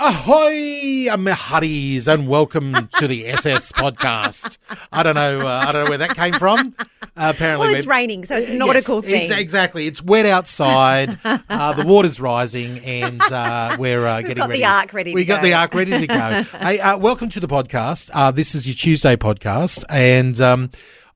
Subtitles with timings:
[0.00, 4.58] Ahoy, Mahadis, and welcome to the SS podcast.
[4.92, 6.74] I don't know, uh, I don't know where that came from.
[6.80, 6.84] Uh,
[7.16, 9.30] apparently, Well, it's raining, so it's a nautical Yes, thing.
[9.30, 11.16] ex- exactly, it's wet outside.
[11.24, 14.64] uh, the water's rising, and uh, we're uh, getting got the ready.
[14.64, 15.56] ark ready We got the go.
[15.58, 16.42] ark ready to go.
[16.58, 18.10] hey, uh, welcome to the podcast.
[18.12, 20.40] Uh, this is your Tuesday podcast, and.
[20.40, 20.70] Um,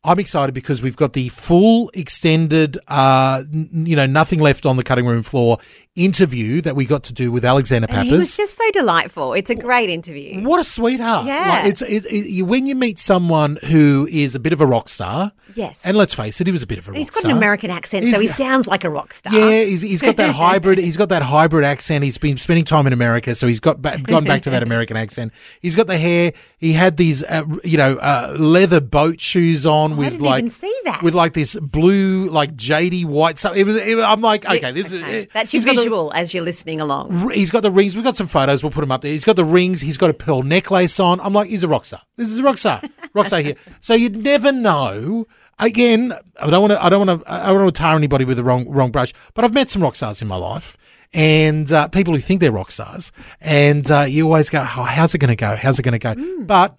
[0.05, 4.84] I'm excited because we've got the full extended, uh, you know, nothing left on the
[4.84, 5.59] cutting room floor
[6.05, 9.33] interview that we got to do with Alexander And he was just so delightful.
[9.34, 10.43] It's a great interview.
[10.43, 11.27] What a sweetheart!
[11.27, 11.48] Yeah.
[11.62, 14.89] Like, it's, it's it, when you meet someone who is a bit of a rock
[14.89, 15.33] star.
[15.55, 15.84] Yes.
[15.86, 17.31] and let's face it, he was a bit of a rock He's got star.
[17.33, 19.33] an American accent, so he sounds like a rock star.
[19.34, 20.78] Yeah, he's, he's got that hybrid.
[20.78, 22.05] He's got that hybrid accent.
[22.05, 24.97] He's been spending time in America, so he's got ba- gone back to that American
[24.98, 25.33] accent.
[25.62, 26.33] He's got the hair.
[26.58, 30.51] He had these, uh, you know, uh, leather boat shoes on with didn't like even
[30.51, 31.03] see that.
[31.03, 33.56] with like this blue, like jady white stuff.
[33.56, 33.77] It was.
[33.77, 35.03] It, I'm like, okay, this is.
[35.03, 35.23] Okay.
[35.23, 37.31] uh, That's your he's the- visual as you're listening along.
[37.31, 37.94] He's got the rings.
[37.94, 38.62] We've got some photos.
[38.62, 39.12] We'll put them up there.
[39.12, 39.81] He's got the rings.
[39.81, 41.20] He's got a pearl necklace on.
[41.20, 42.03] I'm like, he's a rock star.
[42.17, 42.83] This is a rock star.
[43.14, 43.56] rock star here.
[43.80, 45.27] So you'd never know.
[45.58, 46.84] Again, I don't want to.
[46.84, 47.33] I don't want to.
[47.33, 49.12] I don't want to tar anybody with the wrong wrong brush.
[49.34, 50.77] But I've met some rock stars in my life,
[51.12, 55.14] and uh, people who think they're rock stars, and uh, you always go, oh, "How's
[55.17, 55.56] it going to go?
[55.56, 56.14] How's it going to go?"
[56.45, 56.77] But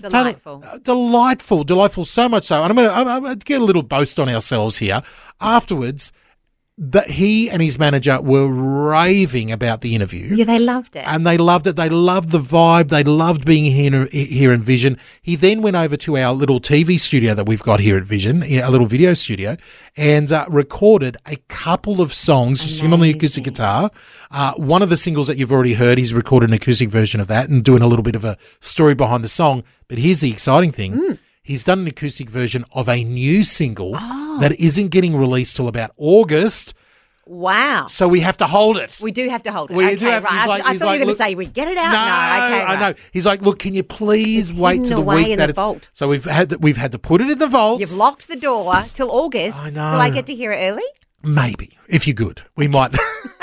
[0.00, 0.64] Delightful.
[0.66, 2.04] uh, delightful, delightful.
[2.04, 4.28] So much so, and I'm going to I'm, I'm gonna get a little boast on
[4.28, 5.02] ourselves here.
[5.40, 6.10] Afterwards,
[6.78, 10.34] that he and his manager were raving about the interview.
[10.34, 11.06] Yeah, they loved it.
[11.06, 11.74] And they loved it.
[11.74, 12.90] They loved the vibe.
[12.90, 14.98] They loved being here, here in Vision.
[15.22, 18.42] He then went over to our little TV studio that we've got here at Vision,
[18.42, 19.56] a little video studio,
[19.96, 22.62] and uh, recorded a couple of songs.
[22.62, 23.90] Just him on the acoustic guitar.
[24.30, 27.26] Uh, one of the singles that you've already heard, he's recorded an acoustic version of
[27.28, 29.64] that and doing a little bit of a story behind the song.
[29.88, 30.92] But here's the exciting thing.
[30.92, 31.18] Mm.
[31.46, 34.38] He's done an acoustic version of a new single Oh.
[34.40, 36.74] that isn't getting released till about August.
[37.24, 37.86] wow.
[37.88, 38.98] So we have to hold it.
[39.02, 39.76] We do have to hold it.
[39.76, 40.32] We okay, do have- right.
[40.32, 41.90] he's I, I thought like, you were going to say, we get it out.
[41.92, 42.94] No, okay, I know.
[43.12, 45.58] He's like, look, can you please It's wait to the week in that the it's.
[45.58, 45.88] vault.
[45.92, 47.80] So we've had to, we've had to put it in the vault.
[47.80, 49.62] You've locked the door till August.
[49.62, 49.84] I Do know.
[49.84, 50.84] I get to hear it early?
[51.22, 52.96] Maybe if you're good, we might.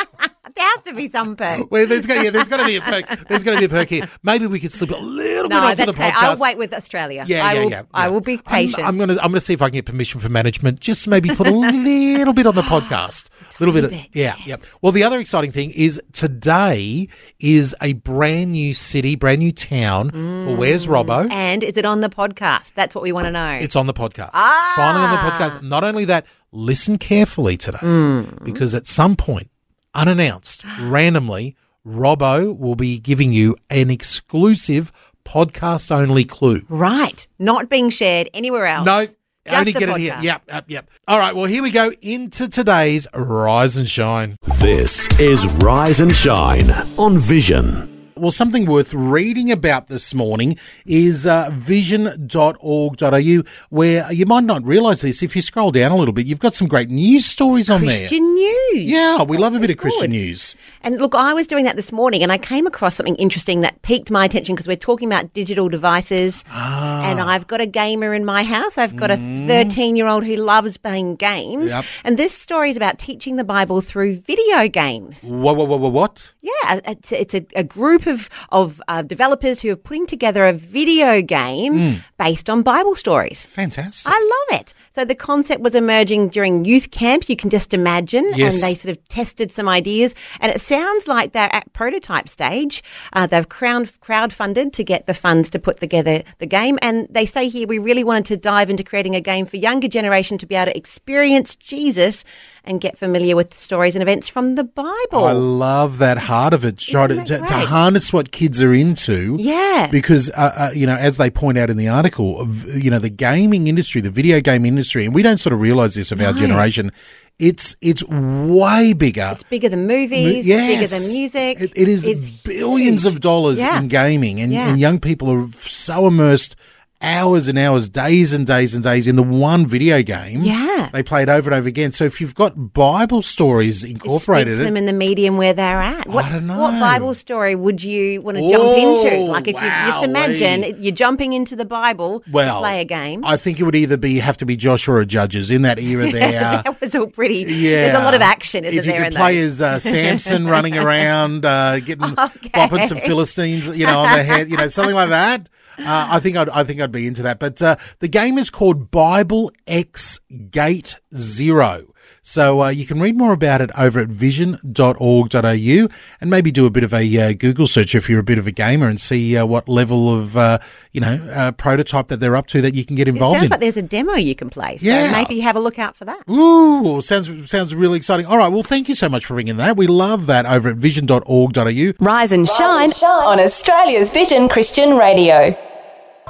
[0.56, 1.68] There has to be some perk.
[1.72, 3.08] well, there's got yeah, there's got to be a perk.
[3.28, 4.08] There's got to be a perk here.
[4.24, 6.12] Maybe we could slip a little bit onto the okay.
[6.12, 6.24] podcast.
[6.24, 7.26] I'll wait with Australia.
[7.28, 8.88] Yeah, I yeah, will, yeah, I will be I'm- patient.
[8.88, 10.80] I'm, gonna I'm gonna see if I can get permission from management.
[10.80, 13.30] Just maybe put a little bit on the podcast.
[13.30, 13.86] A little bit.
[13.86, 14.48] Of, bit, yeah, yes.
[14.48, 14.56] yeah.
[14.82, 17.08] Well, the other exciting thing is today
[17.40, 21.30] is a brand new city, brand new town for Where's Robbo.
[21.32, 22.74] and is it on the podcast?
[22.74, 23.52] That's what we want to know.
[23.52, 24.32] It's on the podcast.
[24.34, 24.74] Ah.
[24.76, 25.62] Finally on the podcast.
[25.64, 28.24] Not only that, listen carefully today Hmm.
[28.44, 29.50] because at some point,
[29.94, 31.56] unannounced, randomly,
[31.86, 34.92] Robbo will be giving you an exclusive
[35.26, 36.64] podcast only clue.
[36.70, 37.28] right.
[37.40, 38.86] Not being shared anywhere else.
[38.86, 39.18] No, Just
[39.54, 40.18] only the get it here.
[40.22, 40.90] Yep, yep, yep.
[41.08, 44.38] All right, well, here we go into today's Rise and Shine.
[44.62, 47.93] This is Rise and Shine on Vision.
[48.24, 55.02] Well, something worth reading about this morning is uh, vision.org.au, where you might not realise
[55.02, 55.22] this.
[55.22, 57.90] If you scroll down a little bit, you've got some great news stories on there.
[57.90, 58.84] Christian news.
[58.84, 60.12] Yeah, we love a bit of Christian good.
[60.12, 60.56] news.
[60.84, 63.82] And look, I was doing that this morning and I came across something interesting that
[63.82, 66.46] piqued my attention because we're talking about digital devices.
[66.50, 67.10] Ah.
[67.12, 68.78] And I've got a gamer in my house.
[68.78, 71.72] I've got a 13 year old who loves playing games.
[71.72, 71.76] Mm.
[71.76, 71.86] Yep.
[72.06, 75.26] And this story is about teaching the Bible through video games.
[75.26, 76.34] What, what, what, what?
[76.42, 78.13] Yeah, it's, it's a, a group of,
[78.50, 82.04] of uh, developers who are putting together a video game Mm.
[82.18, 83.46] based on Bible stories.
[83.48, 84.12] Fantastic.
[84.14, 84.74] I love it.
[84.90, 87.28] So the concept was emerging during youth camp.
[87.30, 88.56] You can just imagine, Yes.
[88.56, 90.14] and they sort of tested some ideas.
[90.40, 92.84] And it sounds like they're at prototype stage.
[93.14, 96.78] Uh, they've crowd crowdfunded to get the funds to put together the game.
[96.82, 99.88] And they say here we really wanted to dive into creating a game for younger
[99.88, 102.24] generation to be able to experience Jesus
[102.66, 105.26] and get familiar with the stories and events from the Bible.
[105.26, 106.78] I love that heart of it.
[106.78, 109.36] Try to, to, harness what kids are into.
[109.40, 109.90] Yeah.
[109.92, 113.10] Because, uh, uh, you know, as they point out in the article, you know, the
[113.10, 116.32] gaming industry, the video game industry, and we don't sort of realize this of our
[116.32, 116.40] No.
[116.40, 116.92] generation,
[117.40, 119.30] it's it's way bigger.
[119.34, 120.68] it's bigger than movies, Yes.
[120.68, 121.62] bigger than music.
[121.62, 123.14] It, it is It's billions huge.
[123.16, 123.80] of dollars Yeah.
[123.80, 124.70] in gaming, and, Yeah.
[124.70, 126.56] and young people are so immersed
[127.04, 130.42] hours and hours, days and days and days in the one video game.
[130.42, 130.90] Yeah.
[130.94, 131.92] They play it over and over again.
[131.92, 135.54] So if you've got Bible stories It incorporated, speaks them it, in the medium where
[135.54, 136.08] they're at.
[136.08, 136.60] What, don't know.
[136.60, 139.18] What Bible story would you want to jump into?
[139.32, 143.26] Like if you just imagine you're jumping into the Bible well, to play a game.
[143.26, 146.12] I think it would either be have to be Joshua or Judges in that era
[146.12, 146.32] there.
[146.32, 147.40] that was all pretty.
[147.54, 149.04] Yeah, There's a lot of action, isn't if you there?
[149.04, 149.62] could in play those?
[149.62, 154.50] as uh, Samson running around, uh, getting bopping some Philistines, you know, on the head,
[154.50, 155.50] you know, something like that.
[155.80, 157.40] Uh, I think I'd, I think I'd be into that.
[157.40, 160.20] But uh, the game is called Bible X
[160.52, 161.93] Gate Zero.
[162.26, 165.88] So uh, you can read more about it over at vision.org.au
[166.22, 168.48] and maybe do a bit of a uh, Google search if you're a bit of
[168.48, 170.60] a gamer and see uh, what level of, uh,
[170.94, 173.44] you know, uh, prototype that they're up to that you can get It involved sounds
[173.46, 173.50] in.
[173.50, 174.78] like there's a demo you can play.
[174.78, 175.12] So Yeah.
[175.12, 176.24] maybe have a look out for that.
[176.30, 178.26] Ooh, sounds sounds really exciting.
[178.26, 179.76] All right, well, thank you so much for bringing that.
[179.76, 181.92] We love that over at vision.org.au.
[182.00, 185.58] Rise and shine on Australia's Vision Christian Radio.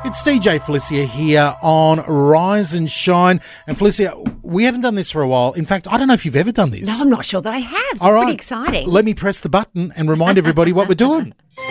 [0.05, 3.39] It's DJ Felicia here on Rise and Shine.
[3.67, 5.53] And Felicia, we haven't done this for a while.
[5.53, 6.87] In fact, I don't know if you've ever done this.
[6.89, 7.85] No, I'm not sure that I have.
[7.91, 8.23] It's All right.
[8.23, 8.89] pretty exciting.
[8.89, 11.33] Let me press the button and remind everybody what we're doing.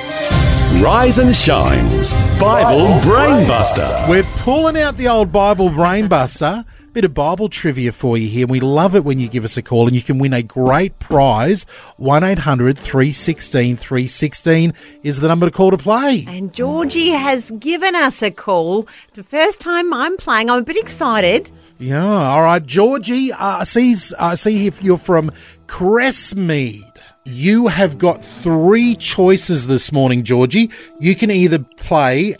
[0.82, 4.08] Rise and Shine's Bible Brainbuster.
[4.08, 6.64] We're pulling out the old Bible Brainbuster.
[6.92, 8.46] Bit of Bible trivia for you here.
[8.46, 10.98] We love it when you give us a call and you can win a great
[10.98, 11.64] prize.
[11.96, 16.26] 1 800 316 316 is the number to call to play.
[16.28, 18.86] and Georgie has given us a call.
[19.14, 21.48] The first time I'm playing, I'm a bit excited.
[21.78, 22.64] Yeah, all right.
[22.64, 25.30] Georgie, uh, I see, I see if you're from
[25.66, 27.00] Crestmead.
[27.24, 30.70] You have got three choices this morning, Georgie.
[31.00, 32.36] You can either play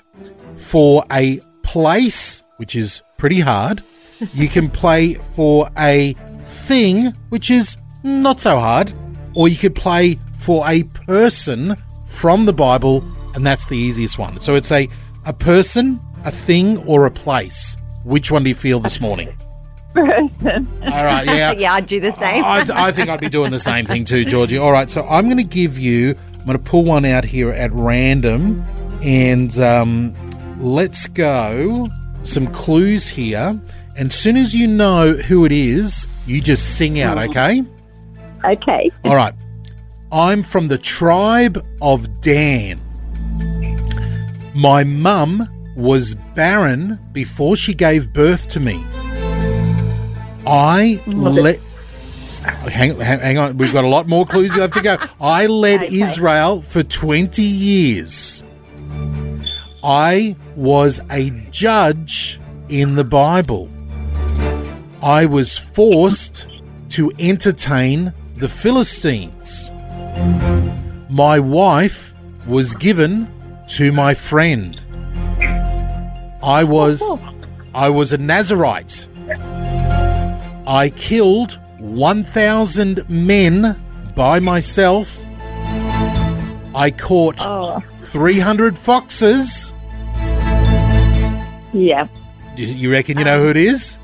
[0.59, 3.83] for a place, which is pretty hard.
[4.35, 6.15] You can play for a
[6.45, 8.93] thing, which is not so hard.
[9.35, 11.77] Or you could play for a person
[12.07, 13.05] from the Bible,
[13.35, 14.41] and that's the easiest one.
[14.41, 14.89] So it's a,
[15.25, 17.77] a person, a thing, or a place.
[18.05, 19.35] Which one do you feel this morning?
[19.95, 20.69] person.
[20.83, 21.53] All right, yeah.
[21.57, 22.45] yeah, I'd do the same.
[22.45, 24.59] I, th- I think I'd be doing the same thing too, Georgie.
[24.59, 27.51] All right, so I'm going to give you, I'm going to pull one out here
[27.51, 28.63] at random,
[29.03, 30.15] and um,
[30.61, 31.89] let's go
[32.23, 33.59] some clues here.
[33.97, 37.29] And as soon as you know who it is, you just sing out, mm.
[37.29, 37.63] okay?
[38.45, 38.91] Okay.
[39.05, 39.35] All right.
[40.11, 42.81] I'm from the tribe of Dan.
[44.55, 48.85] My mum was barren before she gave birth to me.
[50.47, 51.59] I let.
[52.43, 54.97] Hang, hang, hang on, we've got a lot more clues you have to go.
[55.21, 58.43] I led Israel for 20 years.
[59.85, 63.71] I was a judge in the Bible.
[65.03, 66.49] I was forced
[66.91, 69.71] to entertain the Philistines.
[71.11, 72.15] My wife
[72.47, 73.29] was given
[73.69, 74.81] to my friend.
[76.43, 77.03] I was
[77.75, 79.09] I was a Nazarite.
[80.67, 83.77] I killed 1000 men
[84.15, 85.19] by myself.
[86.75, 89.75] I caught Oh, 300 foxes.
[91.73, 92.07] yeah.
[92.57, 93.99] You- You reckon you know um, who it is?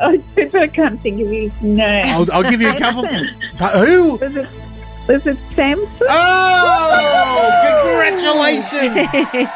[0.00, 2.04] Oh, but I can't think of his name.
[2.06, 3.08] I'll, I'll give you a couple.
[3.58, 4.14] But who?
[4.16, 4.48] Was it,
[5.08, 5.88] was it Samson?
[6.08, 8.70] Oh, congratulations!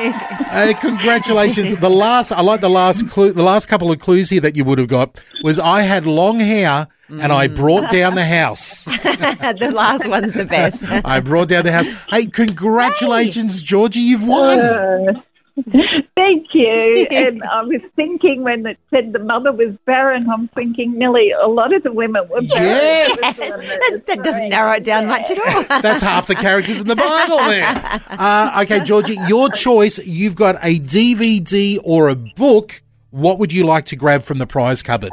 [0.50, 1.76] uh, congratulations.
[1.76, 3.32] The last, I like the last clue.
[3.32, 6.40] The last couple of clues here that you would have got was I had long
[6.40, 8.84] hair and I brought down the house.
[8.86, 10.84] the last one's the best.
[11.04, 11.88] I brought down the house.
[12.10, 14.00] Hey, congratulations, Georgie!
[14.00, 15.22] You've won.
[15.70, 17.06] Thank you.
[17.12, 21.46] And I was thinking when it said the mother was barren, I'm thinking, Millie, a
[21.46, 22.48] lot of the women were barren.
[22.48, 23.36] Yes.
[23.38, 25.80] that, that doesn't narrow it down much at all.
[25.82, 28.00] That's half the characters in the Bible there.
[28.22, 29.98] Uh, okay, Georgie, your choice.
[29.98, 32.82] You've got a DVD or a book.
[33.10, 35.12] What would you like to grab from the prize cupboard?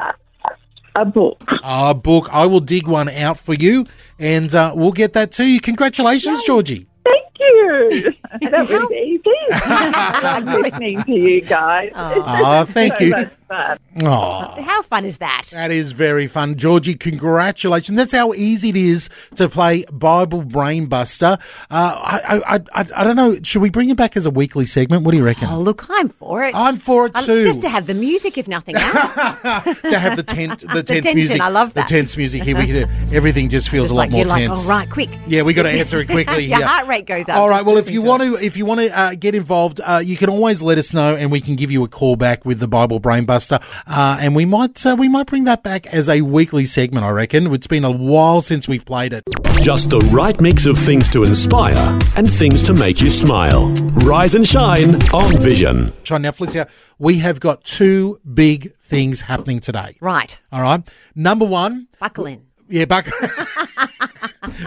[0.96, 1.42] A book.
[1.64, 2.30] A book.
[2.32, 3.86] I will dig one out for you,
[4.20, 5.60] and uh, we'll get that to you.
[5.60, 6.88] Congratulations, Georgie.
[7.04, 8.14] Thank you.
[8.50, 9.09] That was easy.
[9.28, 11.92] I love listening to you guys.
[11.96, 13.12] Oh, thank So you.
[13.12, 15.44] much Oh, How fun is that?
[15.52, 16.94] that is very fun, Georgie.
[16.96, 17.98] Congratulations.
[17.98, 21.40] That's how easy it is to play Bible Brainbuster.
[21.70, 23.40] Uh, I, I, I, I don't know.
[23.42, 25.04] Should we bring it back as a weekly segment?
[25.04, 25.48] What do you reckon?
[25.50, 26.54] Oh, look, I'm for it.
[26.56, 27.44] I'm for it too.
[27.44, 29.12] Just to have the music, if nothing else.
[29.14, 31.42] to have the tent, the tense tension, music.
[31.42, 31.88] I love that.
[31.88, 32.58] The tense music here.
[32.58, 34.70] We can, everything just feels Just a lot like more you're like, tense.
[34.70, 35.10] oh, right, quick.
[35.28, 36.46] Yeah, we got to answer it quickly.
[36.46, 37.38] Your heart rate goes up.
[37.38, 37.66] All right.
[37.66, 40.30] Well, if you want to, if you want to uh, get involved, uh, you can
[40.30, 43.00] always let us know, and we can give you a call back with the Bible
[43.00, 43.39] Brainbuster.
[43.40, 47.06] Augusta, uh, and we might uh, we might bring that back as a weekly segment.
[47.06, 49.24] I reckon it's been a while since we've played it.
[49.62, 53.70] Just the right mix of things to inspire and things to make you smile.
[54.06, 55.94] Rise and shine on Vision.
[56.04, 56.68] Sean, now Felicia,
[56.98, 59.96] we have got two big things happening today.
[60.02, 60.42] Right.
[60.52, 60.90] All right.
[61.16, 62.49] Number one, Buckle in.
[62.70, 63.08] Yeah, buck-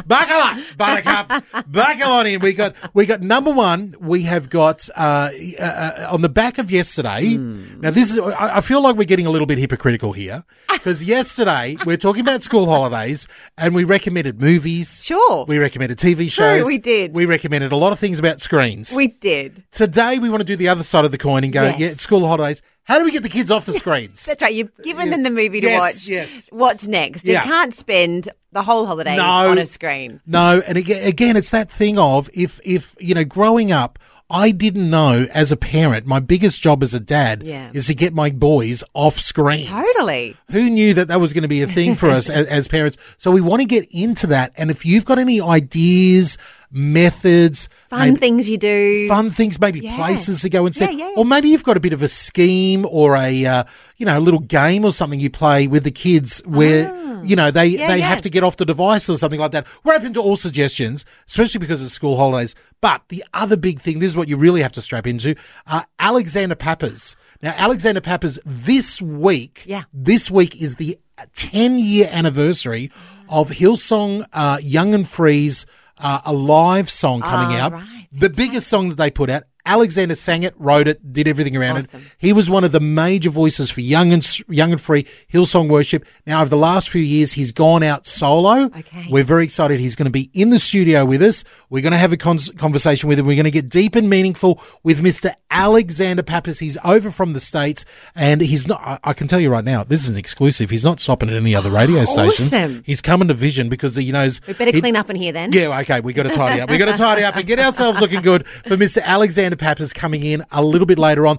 [0.07, 1.45] buckle up, Buttercup.
[1.71, 2.41] buckle on in.
[2.41, 3.95] We got we got number one.
[4.01, 7.37] We have got uh, uh, on the back of yesterday.
[7.37, 8.19] Now this is.
[8.19, 12.21] I, I feel like we're getting a little bit hypocritical here because yesterday we're talking
[12.23, 13.29] about school holidays
[13.59, 15.01] and we recommended movies.
[15.05, 15.45] Sure.
[15.47, 16.67] We recommended TV shows.
[16.67, 17.15] we did.
[17.15, 18.93] We recommended a lot of things about screens.
[18.97, 19.65] We did.
[19.71, 21.63] Today we want to do the other side of the coin and go.
[21.65, 21.79] Yes.
[21.79, 22.63] Yeah, it's school holidays.
[22.85, 24.25] How do we get the kids off the screens?
[24.27, 24.53] That's right.
[24.55, 26.09] You've given them the movie to Yes, watch.
[26.09, 26.49] yes.
[26.51, 27.25] What's next?
[27.27, 27.45] Yeah.
[27.45, 29.23] You can't spend the whole holidays No.
[29.51, 30.21] on a screen.
[30.27, 33.99] No, and again, again, it's that thing of if if you know, growing up,
[34.29, 37.71] I didn't know as a parent, my biggest job as a dad Yeah.
[37.75, 39.69] is to get my boys off screens.
[39.69, 40.37] Totally.
[40.51, 42.97] Who knew that that was going to be a thing for us as, as parents?
[43.19, 46.37] So we want to get into that, and if you've got any ideas,
[46.73, 49.09] methods, Fun maybe- things you do.
[49.09, 49.97] fun things, maybe Yeah.
[49.97, 52.09] places to go and see, Yeah, yeah, or maybe you've got a bit of a
[52.09, 53.65] scheme or a uh,
[53.99, 56.93] you know a little game or something you play with the kids where
[57.25, 59.67] you know they they have to get off the device or something like that.
[59.85, 62.55] We're open to all suggestions, especially because it's school holidays.
[62.81, 65.35] But the other big thing, this is what you really have to strap into:
[65.67, 67.15] uh, Alexander Pappas.
[67.43, 69.83] Now, Alexander Pappas this week, Yeah.
[69.93, 70.97] this week is the
[71.35, 72.91] 10 year anniversary
[73.29, 75.67] of Hillsong uh, Young and Free's
[75.99, 77.73] uh, a live song coming Ah, out.
[77.73, 78.09] right.
[78.13, 79.45] The biggest song that they put out.
[79.65, 82.01] Alexander sang it, wrote it, did everything around Awesome.
[82.01, 82.15] it.
[82.19, 86.05] He was one of the major voices for Young and Young and Free Hillsong Worship.
[86.27, 88.65] Now, over the last few years, he's gone out solo.
[88.65, 89.07] Okay.
[89.09, 89.79] We're very excited.
[89.79, 91.45] He's going to be in the studio with us.
[91.71, 93.27] We're going to have a con- conversation with him.
[93.27, 95.33] We're going to get deep and meaningful with Mr.
[95.51, 96.59] Alexander Pappas.
[96.59, 97.85] He's over from the States
[98.17, 100.71] and he's not, I, I can tell you right now, this is an exclusive.
[100.71, 102.53] He's not stopping at any other radio stations.
[102.53, 102.83] Awesome.
[102.85, 104.41] He's coming to Vision because he knows.
[104.47, 105.53] We better clean up in here then.
[105.53, 106.69] yeah, okay, we got to tidy up.
[106.69, 109.03] We got to tidy up and get ourselves looking good for Mr.
[109.05, 111.39] Alexander Pappas coming in a little bit later on.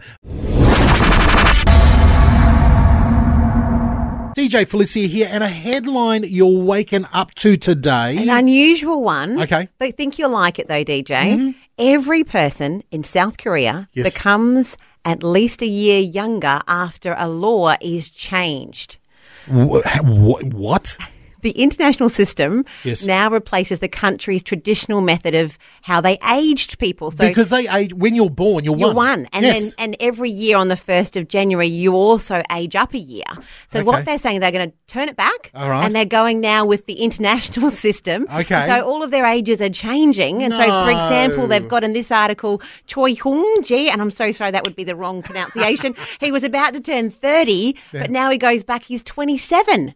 [4.36, 8.17] DJ Felicia here, and a headline you're waking up to today.
[8.17, 9.39] An unusual one.
[9.43, 9.70] Okay.
[9.79, 11.05] I think you'll like it though, DJ.
[11.05, 11.51] Mm-hmm.
[11.77, 14.13] Every person in South Korea Yes.
[14.15, 18.98] becomes at least a year younger after a law is changed.
[19.46, 20.98] Wh- wh- what?
[21.43, 23.05] The international system Yes.
[23.05, 27.12] now replaces the country's traditional method of how they aged people.
[27.12, 28.95] So because they age when you're born, you're, you're one.
[28.95, 29.59] one, and yes.
[29.59, 33.23] then and every year on the first of January, you also age up a year.
[33.67, 33.85] So Okay.
[33.88, 35.85] what they're saying, they're going to turn it back, right.
[35.85, 38.25] and they're going now with the international system.
[38.33, 38.55] Okay.
[38.55, 41.93] And so all of their ages are changing, and so for example, they've got in
[41.93, 45.93] this article Choi Hung Ji, and I'm so sorry that would be the wrong pronunciation.
[46.19, 48.83] he was about to turn 30, but now he goes back.
[48.83, 49.93] He's 27.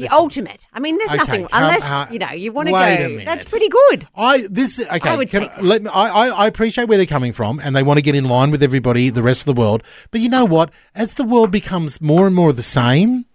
[0.00, 0.66] The ultimate.
[0.72, 3.08] I mean, there's Okay, nothing come- unless you know you want to wait a go.
[3.08, 3.24] minute.
[3.26, 4.06] That's pretty good.
[4.14, 5.08] I this okay.
[5.10, 5.64] I would can take that.
[5.64, 8.14] let me, I, I I appreciate where they're coming from, and they want to get
[8.14, 9.82] in line with everybody, the rest of the world.
[10.10, 10.70] But you know what?
[10.94, 13.26] As the world becomes more and more the same,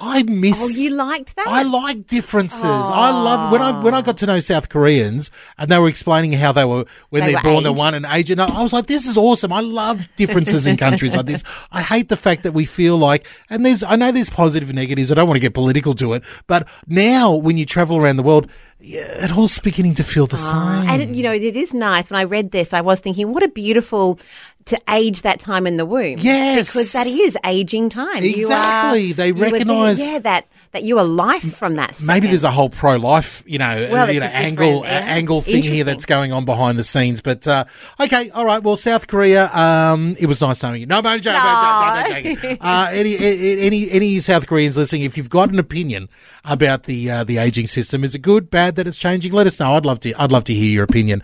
[0.00, 0.62] I miss.
[0.62, 1.46] Oh, you liked that?
[1.46, 2.64] I like differences.
[2.64, 6.32] I love when I when I got to know South Koreans and they were explaining
[6.32, 8.72] how they were when They they're born, they're one and age, and I I was
[8.72, 9.52] like, this is awesome.
[9.52, 11.44] I love differences in countries like this.
[11.72, 14.76] I hate the fact that we feel like, and there's I know there's positive and
[14.76, 15.12] negatives.
[15.12, 18.22] I don't want to get political to it, but now when you travel around the
[18.22, 20.56] world, yeah, it all's beginning to feel the same.
[20.58, 22.10] And you know, it is nice.
[22.10, 24.18] When I read this, I was thinking, what a beautiful
[24.66, 26.18] to age that time in the womb.
[26.20, 26.72] Yes.
[26.72, 28.22] because that is aging time.
[28.22, 29.10] You Exactly.
[29.10, 32.00] are- They you were there- recognise- yeah, that that you are life from that.
[32.06, 35.04] Maybe there's a whole pro-life, you know, Well, you know, angle yeah.
[35.06, 37.20] angle thing here that's going on behind the scenes.
[37.20, 37.64] But uh,
[37.98, 38.62] okay, all right.
[38.62, 39.50] Well, South Korea.
[39.52, 40.86] Um, it was nice knowing you.
[40.86, 41.18] No, no, no, no.
[41.18, 41.40] joking.
[41.40, 42.58] I'm only joking, I'm only joking.
[42.60, 43.16] Uh, any,
[43.60, 46.08] any any South Koreans listening, if you've got an opinion
[46.44, 49.32] about the uh, the aging system, is it good, bad that it's changing?
[49.32, 49.74] Let us know.
[49.74, 50.14] I'd love to.
[50.20, 51.22] I'd love to hear your opinion.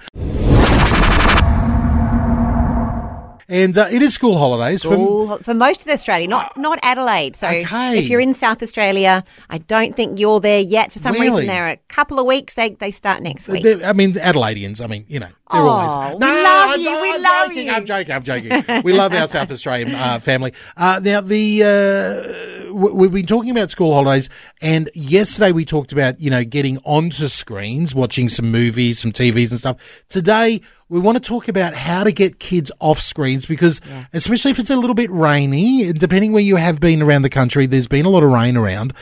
[3.49, 4.83] And uh, it is school holidays.
[4.83, 7.37] for- School, for most of Australia, not not Adelaide.
[7.37, 7.99] So Okay.
[7.99, 10.91] if you're in South Australia, I don't think you're there yet.
[10.93, 11.31] For some Really?
[11.31, 12.55] reason, they're a couple of weeks.
[12.55, 13.62] They they start next week.
[13.62, 14.81] They- I mean, Adelaideans.
[14.83, 16.15] I mean, you know, they're Oh, always.
[16.19, 17.73] we love I'm you, not- we I'm love joking, you.
[17.73, 18.15] I'm joking.
[18.15, 18.83] I'm joking.
[18.83, 20.53] we love our South Australian uh, family.
[20.76, 24.29] Uh, now, the uh, w- we've been talking about school holidays,
[24.61, 29.50] and yesterday we talked about you know getting onto screens, watching some movies, some TVs
[29.50, 29.76] and stuff.
[30.09, 33.81] Today we want to talk about how to get kids off screens because,
[34.12, 37.67] especially if it's a little bit rainy, depending where you have been around the country,
[37.67, 38.93] there's been a lot of rain around.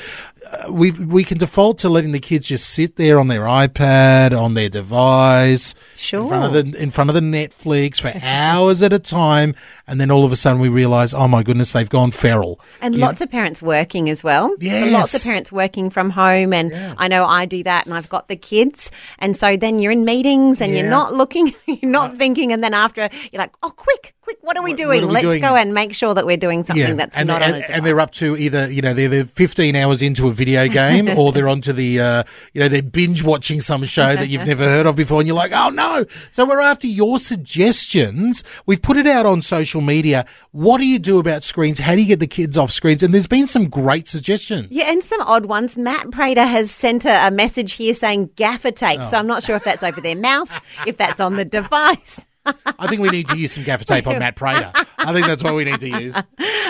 [0.45, 4.39] Uh, we we can default to letting the kids just sit there on their iPad,
[4.39, 5.75] on their device,
[6.13, 9.55] in front of the in front of the Netflix for hours at a time,
[9.87, 12.61] and then all of a sudden we realise, oh my goodness, they've gone feral.
[12.81, 14.55] And lots of parents working as well.
[14.61, 14.93] Yes.
[14.93, 16.53] Lots of parents working from home.
[16.53, 16.95] And Yeah.
[16.99, 18.91] I know I do that and I've got the kids.
[19.19, 20.79] And so then you're in meetings and Yeah.
[20.83, 22.53] you're not looking, you're not thinking.
[22.53, 25.03] And then after, you're like, oh, quick, quick, what are we doing?
[25.03, 25.41] are we Let's doing?
[25.41, 27.87] go and make sure that we're doing something that's and, not and, on a and
[27.87, 31.31] they're up to either you know they're, they're 15 hours into a video game or
[31.31, 34.87] they're onto the uh, you know they're binge watching some show that you've never heard
[34.87, 39.07] of before and you're like oh no so we're after your suggestions we've put it
[39.07, 42.27] out on social media what do you do about screens how do you get the
[42.27, 45.77] kids off screens and there's been some great suggestions Yeah, and some odd ones.
[45.77, 49.01] Matt Prater has sent a, a message here saying gaffer tape.
[49.01, 49.07] Oh.
[49.07, 50.53] So I'm not sure if that's over their mouth,
[50.87, 52.25] if that's on the device.
[52.47, 55.43] I think we need to use some gaffer tape on Matt Prater I think that's
[55.43, 56.15] what we need to use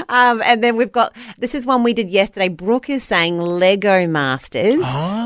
[0.09, 2.49] Um, and then we've got this is one we did yesterday.
[2.49, 4.81] Brooke is saying Lego Masters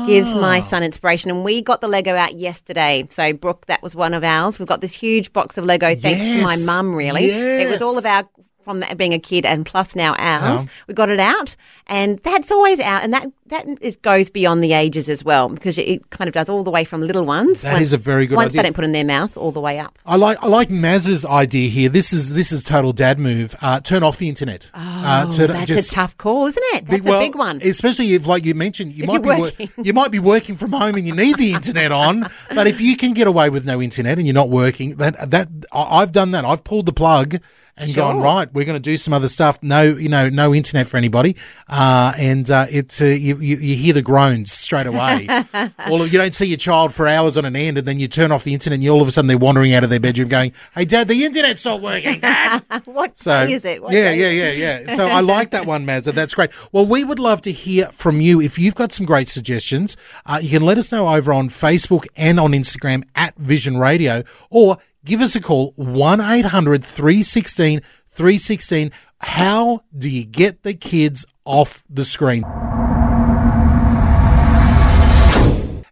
[0.07, 0.39] gives Ah.
[0.39, 3.05] my son inspiration, and we got the Lego out yesterday.
[3.09, 4.57] So Brooke, that was one of ours.
[4.57, 6.95] We've got this huge box of Lego, thanks to my mum.
[6.95, 8.05] Really, it was all Yes.
[8.05, 8.29] of our
[8.61, 10.61] from being a kid and plus now ours.
[10.63, 10.69] Oh.
[10.87, 11.55] We got it out,
[11.87, 15.77] and that's always out, and that that is, goes beyond the ages as well because
[15.79, 17.63] it, kind of does all the way from little ones.
[17.63, 18.59] That is a very good once idea.
[18.61, 19.97] they don't put in their mouth all the way up.
[20.05, 21.89] I like I like Maz's idea here.
[21.89, 23.55] This is this is total dad move.
[23.61, 24.69] Uh, turn off the internet.
[24.73, 26.85] uh, Oh, that's just- a tough call, isn't it?
[26.87, 27.59] That's well, a big one.
[27.63, 29.69] Especially if, like you mentioned, you If might be you're wor- working.
[29.77, 32.29] you might be working from home and you need the internet on.
[32.53, 35.47] But if you can get away with no internet and you're not working, that that
[35.71, 36.45] I've done that.
[36.45, 37.39] I've pulled the plug
[37.79, 38.51] and gone right.
[38.53, 39.61] We're going to do some other stuff.
[39.61, 41.35] No, you know, no internet for anybody.
[41.67, 45.27] Uh, and uh, it's uh, you, you you hear the groans straight away.
[45.89, 48.31] Or you don't see your child for hours on an end, and then you turn
[48.31, 50.27] off the internet, and you all of a sudden they're wandering out of their bedroom,
[50.27, 53.81] going, "Hey, Dad, the internet's not working, Dad." what So is it?
[53.81, 54.95] What yeah, yeah, yeah, yeah.
[54.95, 56.13] So I like that one, Mazza.
[56.13, 56.51] That's great.
[56.71, 59.97] Well, we would love to hear from you if you've got some great suggestions.
[60.25, 64.23] Uh, you can let us know over on Facebook and on Instagram at Vision Radio,
[64.49, 68.91] or give us a call 1 800 316 316.
[69.21, 72.43] How do you get the kids off the screen?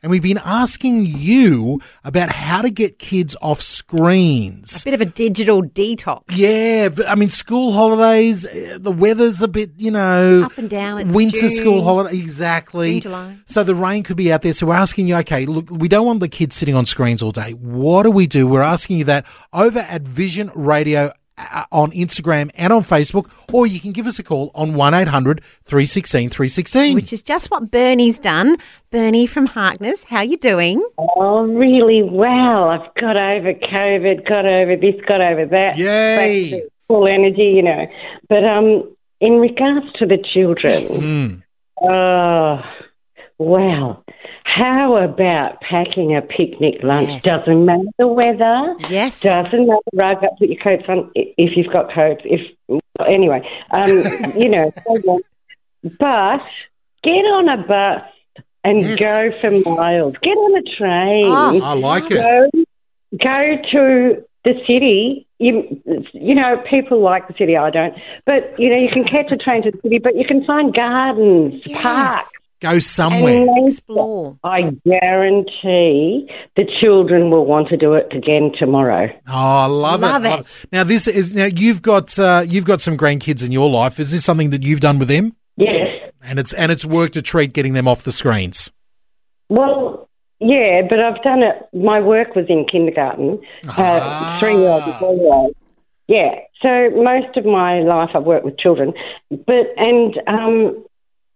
[0.04, 4.82] And we've been asking you about how to get kids off screens.
[4.82, 6.24] A bit of a digital detox.
[6.32, 11.00] Yeah, I mean, school holidays, uh, the weather's a bit, you know, Up and down,
[11.00, 11.50] it's winter June.
[11.50, 13.00] school holiday, exactly.
[13.00, 13.38] July.
[13.46, 14.54] So the rain could be out there.
[14.54, 17.32] So we're asking you, okay, look, we don't want the kids sitting on screens all
[17.32, 17.51] day.
[17.51, 18.48] What do we do?
[18.48, 21.12] We're asking you that over at Vision Radio
[21.72, 25.41] on Instagram and on Facebook, or you can give us a call on 1 800
[25.63, 26.95] 316 316.
[26.95, 28.58] Which is just what Bernie's done.
[28.91, 30.84] Bernie from Harkness, how you doing?
[30.97, 32.69] Oh, really well.
[32.69, 35.78] I've got over COVID, got over this, got over that.
[35.78, 36.63] Yay.
[36.88, 37.86] Full energy, you know.
[38.30, 41.43] But um, in regards to the children, Mm.
[41.82, 42.62] oh,
[43.39, 44.04] well,
[44.55, 47.10] how about packing a picnic lunch?
[47.10, 47.23] Yes.
[47.23, 48.75] Doesn't matter the weather.
[48.89, 49.21] Yes.
[49.21, 49.79] Doesn't matter.
[49.93, 52.21] Rug up, put your coats on if you've got coats.
[52.23, 52.41] If
[53.05, 53.89] anyway, um,
[54.39, 54.71] you know.
[55.99, 56.41] But
[57.03, 58.03] get on a bus
[58.63, 58.99] and Yes.
[58.99, 60.17] go for miles.
[60.17, 61.25] Get on a train.
[61.27, 62.15] Oh, I like it.
[62.15, 62.49] Go,
[63.23, 65.27] go to the city.
[65.39, 65.81] You,
[66.13, 67.55] you know, people like the city.
[67.57, 67.95] I don't.
[68.25, 70.73] But you know, you can catch a train to the city, but you can find
[70.73, 72.31] gardens, parks.
[72.60, 73.43] Go somewhere.
[73.43, 74.38] And Explore.
[74.43, 79.10] I guarantee the children will want to do it again tomorrow.
[79.28, 80.39] Oh, I love, Love it.
[80.39, 80.65] it.
[80.72, 84.00] Now this is now you've got uh, you've got some grandkids in your life.
[84.00, 85.36] Is this something that you've done with them?
[85.56, 85.88] Yes.
[86.24, 88.72] And it's and it's worked a treat getting them off the screens.
[89.50, 91.56] Well, yeah, but I've done it.
[91.74, 93.39] My work was in kindergarten,
[93.78, 95.56] uh, three year old and four year old.
[96.08, 98.93] Yeah, so most of my life I've worked with children,
[99.30, 100.86] but and um,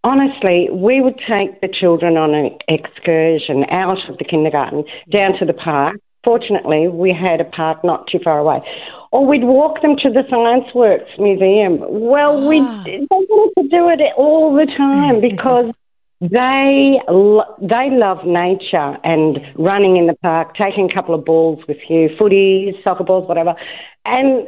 [0.04, 5.46] honestly, we would take the children on an excursion out of the kindergarten down to
[5.46, 5.98] the park.
[6.24, 8.62] Fortunately, we had a park not too far away.
[9.12, 11.80] Or we'd walk them to the Science Works Museum.
[11.82, 12.84] Well, we ah.
[12.86, 15.74] they wanted to do it all the time because
[16.22, 21.60] they lo- they love nature and running in the park, taking a couple of balls
[21.68, 23.56] with you, footies, soccer balls, whatever.
[24.06, 24.48] And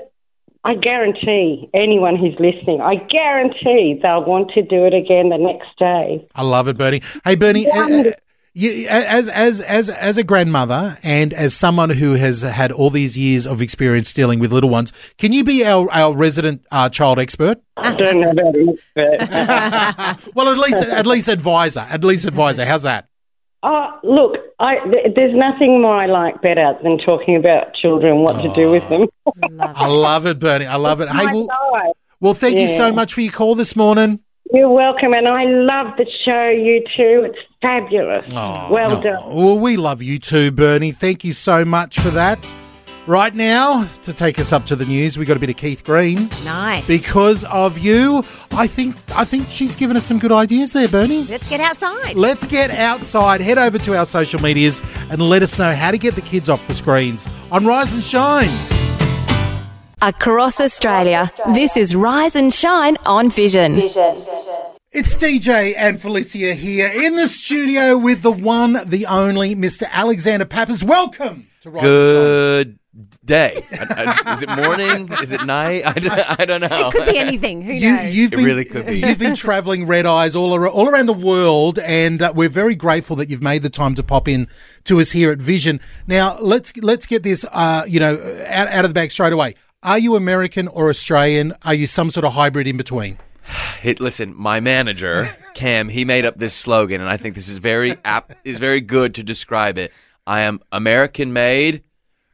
[0.65, 5.77] I guarantee anyone who's listening, I guarantee they'll want to do it again the next
[5.77, 6.25] day.
[6.35, 7.01] I love it, Bernie.
[7.25, 7.69] Hey, Bernie.
[7.69, 8.11] uh, uh,
[8.55, 13.17] you, as as as as a grandmother and as someone who has had all these
[13.17, 17.17] years of experience dealing with little ones, can you be our, our resident uh, child
[17.17, 17.59] expert?
[17.77, 21.87] I don't know about it, but well, at least at least advisor.
[21.89, 22.63] At least advisor.
[22.63, 23.07] How's that?
[23.65, 28.41] Oh, look, I, th- there's nothing more I like better than talking about children, what
[28.41, 29.07] to do with them.
[29.25, 30.65] Oh, I love it, Bernie.
[30.65, 31.07] I love it.
[31.07, 34.19] Hey, well, well thank you so much for your call this morning.
[34.51, 37.25] You're welcome, and I love the show, you too.
[37.25, 38.25] It's fabulous.
[38.33, 39.33] well done.
[39.33, 40.91] Well, we love you too, Bernie.
[40.91, 42.53] Thank you so much for that.
[43.05, 45.83] Right now, to take us up to the news, we got a bit of Keith
[45.83, 46.29] Green.
[46.45, 46.87] Nice.
[46.87, 51.25] Because of you, I think I think she's given us some good ideas there, Bernie.
[51.25, 52.15] Let's get outside.
[52.15, 55.97] Let's get outside, head over to our social medias and let us know how to
[55.97, 58.49] get the kids off the screens on Rise and Shine.
[60.01, 63.75] Across Australia, this is Rise and Shine on Vision.
[63.75, 64.15] Vision.
[64.93, 69.89] It's DJ and Felicia here in the studio with the one, the only Mr.
[69.91, 70.85] Alexander Pappas.
[70.85, 72.13] Welcome to Rise and Shine.
[72.13, 72.79] Good
[73.25, 73.65] day.
[73.71, 75.09] I- I- is it morning?
[75.21, 75.83] Is it night?
[75.85, 76.87] I don't, I don't know.
[76.87, 77.61] It could be anything.
[77.61, 78.15] Who You, knows?
[78.15, 78.99] you've It been, really could be.
[78.99, 82.75] You've been traveling red eyes all, ar- all around the world, and uh, we're very
[82.75, 84.47] grateful that you've made the time to pop in
[84.85, 85.79] to us here at Vision.
[86.07, 88.13] Now, let's let's get this, uh, you know,
[88.47, 89.55] out, out of the bag straight away.
[89.81, 91.53] Are you American or Australian?
[91.65, 93.17] Are you some sort of hybrid in between?
[93.83, 97.57] It, listen, my manager Cam, he made up this slogan, and I think this is
[97.57, 99.91] very apt, is very good to describe it.
[100.25, 101.83] I am American made,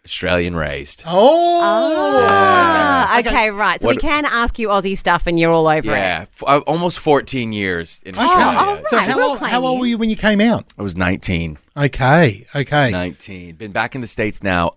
[0.09, 1.03] Australian raised.
[1.05, 3.81] Oh, Ah, okay, right.
[3.81, 5.95] So we can ask you Aussie stuff, and you're all over it.
[5.97, 8.23] Yeah, f- uh, almost 14 years in Okay.
[8.25, 8.57] Australia.
[8.57, 9.79] all So right, how, we'll old, claim how old you.
[9.81, 10.65] were you when you came out?
[10.77, 11.57] I was 19.
[11.77, 12.89] Okay, okay.
[12.91, 13.55] 19.
[13.55, 14.71] Been back in the states now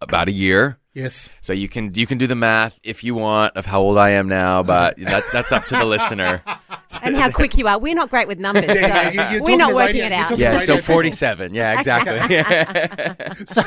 [0.00, 0.78] about a year.
[0.94, 1.28] Yes.
[1.40, 4.10] So you can you can do the math if you want of how old I
[4.10, 6.40] am now, but that's that's up to the listener.
[7.02, 7.78] And how quick you are.
[7.80, 10.38] We're not great with numbers, so Yeah, you- you're we're not working radio- it out.
[10.38, 10.94] Yeah, radio so people.
[10.94, 11.52] 47.
[11.54, 12.36] Yeah, exactly.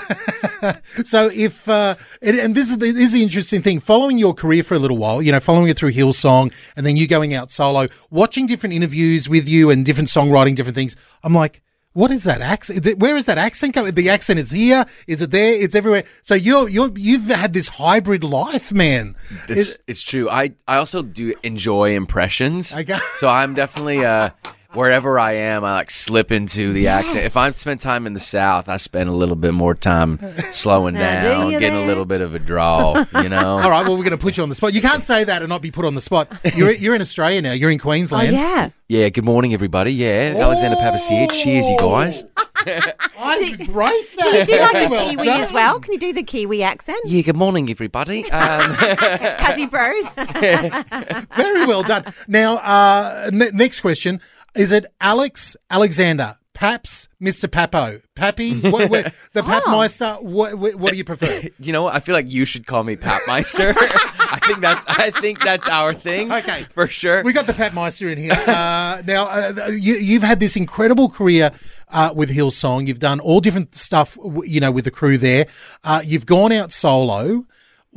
[1.06, 4.34] So if uh, and, and this is the, this is the interesting thing, following your
[4.34, 7.34] career for a little while, you know, following it through Hillsong, and then you going
[7.36, 10.96] out solo, watching different interviews with you and different songwriting, different things.
[11.24, 11.62] I'm like.
[11.98, 12.82] What is that accent?
[12.82, 13.92] Is it, where is that accent coming?
[13.96, 14.86] The accent is here.
[15.08, 15.52] Is it there?
[15.52, 16.04] It's everywhere.
[16.22, 19.16] So you're you're you've had this hybrid life, man.
[19.50, 20.30] It's, it's true.
[20.30, 22.78] I, I also do enjoy impressions.
[22.78, 23.00] Okay.
[23.18, 24.30] So I'm definitely uh
[24.74, 27.26] wherever I am, I like slip into the accent.
[27.26, 30.20] If I spend time in the South, I spend a little bit more time
[30.52, 33.06] slowing Now, do down, you getting a little bit of a draw.
[33.22, 33.60] You know.
[33.60, 33.86] all right.
[33.88, 34.74] Well, we're going to put you on the spot.
[34.74, 36.32] You can't say that and not be put on the spot.
[36.56, 37.54] You're you're in Australia now.
[37.54, 38.34] You're in Oh, Queensland.
[38.34, 38.70] yeah.
[38.90, 39.10] Yeah.
[39.10, 39.92] Good morning, everybody.
[39.94, 41.28] Yeah, Alexander Pappas here.
[41.28, 42.26] Cheers, you guys.
[43.20, 44.18] I great.
[44.18, 45.42] Can you do like the Well Kiwi done.
[45.42, 45.80] as well?
[45.80, 47.00] Can you do the Kiwi accent?
[47.06, 47.22] Yeah.
[47.22, 48.24] Good morning, everybody.
[48.32, 50.06] Um, Cuzzy bros.
[51.36, 52.06] Very well done.
[52.28, 54.20] Now, uh, n- next question:
[54.58, 60.22] Is it Alex Alexander, Paps, Mister Papo, Pappy, what, what, the Papmeister?
[60.24, 61.44] What, what, what do you prefer?
[61.60, 61.96] you know what?
[61.96, 63.76] I feel like you should call me Papmeister.
[63.80, 66.32] I think that's I think that's our thing.
[66.32, 66.66] Okay.
[66.74, 67.22] For sure.
[67.24, 68.34] We got the Papmeister in here.
[68.34, 71.52] Uh, now, uh, you, you've had this incredible career
[71.90, 72.88] uh, with Hillsong.
[72.88, 75.46] You've done all different stuff, you know, with the crew there.
[75.84, 77.46] Uh, you've gone out solo.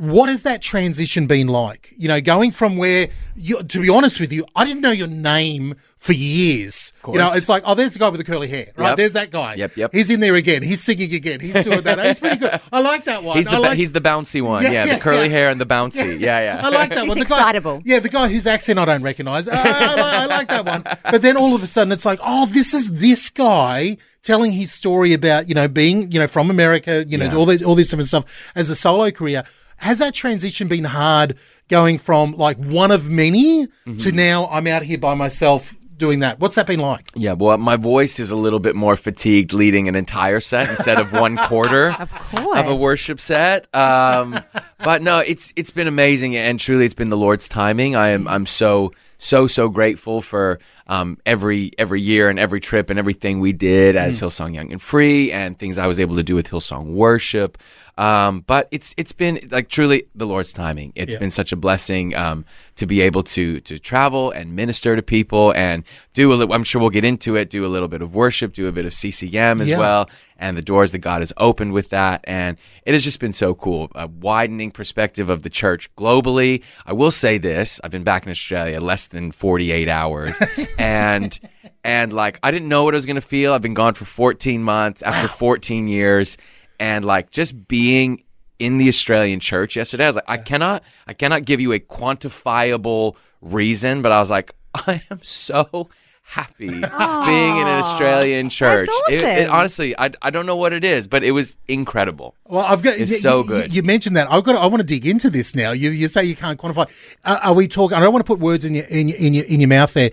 [0.01, 1.93] What has that transition been like?
[1.95, 5.05] You know, going from where, you, to be honest with you, I didn't know your
[5.07, 6.91] name for years.
[7.07, 8.87] You know, it's like, oh, there's the guy with the curly hair, right?
[8.89, 8.97] Yep.
[8.97, 9.53] There's that guy.
[9.53, 9.93] Yep, yep.
[9.93, 10.63] He's in there again.
[10.63, 11.39] He's singing again.
[11.39, 11.99] He's doing that.
[11.99, 12.59] It's pretty good.
[12.73, 13.37] I like that one.
[13.37, 14.63] He's the like, he's the bouncy one.
[14.63, 15.33] Yeah, Yeah, yeah, the curly yeah.
[15.33, 16.19] hair and the bouncy.
[16.19, 16.65] Yeah, yeah.
[16.65, 17.17] I like that He's one.
[17.17, 17.77] The excitable.
[17.77, 19.47] Guy, yeah, the guy whose accent I don't recognise.
[19.47, 20.83] I, I, like, I like that one.
[21.11, 24.71] But then all of a sudden, it's like, oh, this is this guy telling his
[24.71, 27.35] story about you know being you know from America, you know Yeah.
[27.35, 29.43] all this all this different stuff as a solo career.
[29.81, 33.97] Has that transition been hard going from like one of many Mm-hmm.
[33.97, 36.39] to now I'm out here by myself doing that?
[36.39, 37.09] What's that been like?
[37.15, 40.99] Yeah, well, my voice is a little bit more fatigued leading an entire set instead
[40.99, 42.57] of one quarter Of course.
[42.59, 43.73] of a worship set.
[43.75, 44.39] Um,
[44.83, 47.95] but no, it's it's been amazing, and truly, it's been the Lord's timing.
[47.95, 52.89] I am I'm so so so grateful for um, every every year and every trip
[52.89, 56.23] and everything we did as Hillsong Young and Free, and things I was able to
[56.23, 57.57] do with Hillsong Worship.
[57.97, 60.93] Um, but it's it's been like truly the Lord's timing.
[60.95, 62.45] It's been such a blessing um,
[62.77, 66.53] to be able to to travel and minister to people and do a little.
[66.53, 67.49] I'm sure we'll get into it.
[67.49, 69.77] Do a little bit of worship, do a bit of CCM as Yeah.
[69.77, 72.21] well, and the doors that God has opened with that.
[72.23, 73.91] And it has just been so cool.
[73.93, 76.63] A widening perspective of the church globally.
[76.85, 80.31] I will say this: I've been back in Australia less than 48 hours,
[80.79, 81.37] and
[81.83, 83.53] and like I didn't know what I was gonna feel.
[83.53, 86.37] I've been gone for 14 months after 14 years
[86.81, 88.23] and like just being
[88.57, 91.79] in the Australian church yesterday, I was like, I cannot, I cannot give you a
[91.79, 95.89] quantifiable reason, but I was like, I am so
[96.23, 98.89] happy being in an Australian church.
[99.09, 99.51] It- it, awesome.
[99.51, 102.35] honestly, I, I don't know what it is, but it was incredible.
[102.45, 103.73] Well, I've got It's so good.
[103.73, 104.31] You, mentioned that.
[104.31, 104.55] I've got.
[104.55, 105.71] I want to dig into this now.
[105.71, 106.89] You, you say you can't quantify.
[107.23, 107.95] Uh, are we talking?
[107.97, 109.93] I don't want to put words in your in your, in your in your mouth
[109.93, 110.11] there.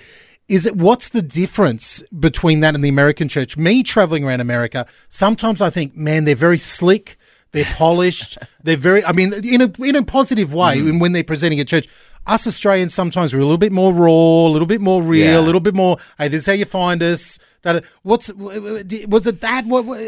[0.48, 3.56] Is it what's the difference between that and the American church?
[3.56, 7.16] Me traveling around America, sometimes I think, man, they're very slick,
[7.52, 9.04] they're polished, they're very.
[9.04, 10.98] I mean, in a in a positive way, Mm-hmm.
[10.98, 11.86] when they're presenting at church.
[12.26, 15.40] Us Australians sometimes we're a little bit more raw, a little bit more real, Yeah.
[15.40, 15.96] a little bit more.
[16.18, 17.38] Hey, this is how you find us.
[17.62, 19.86] That what's was it that what?
[19.86, 19.98] what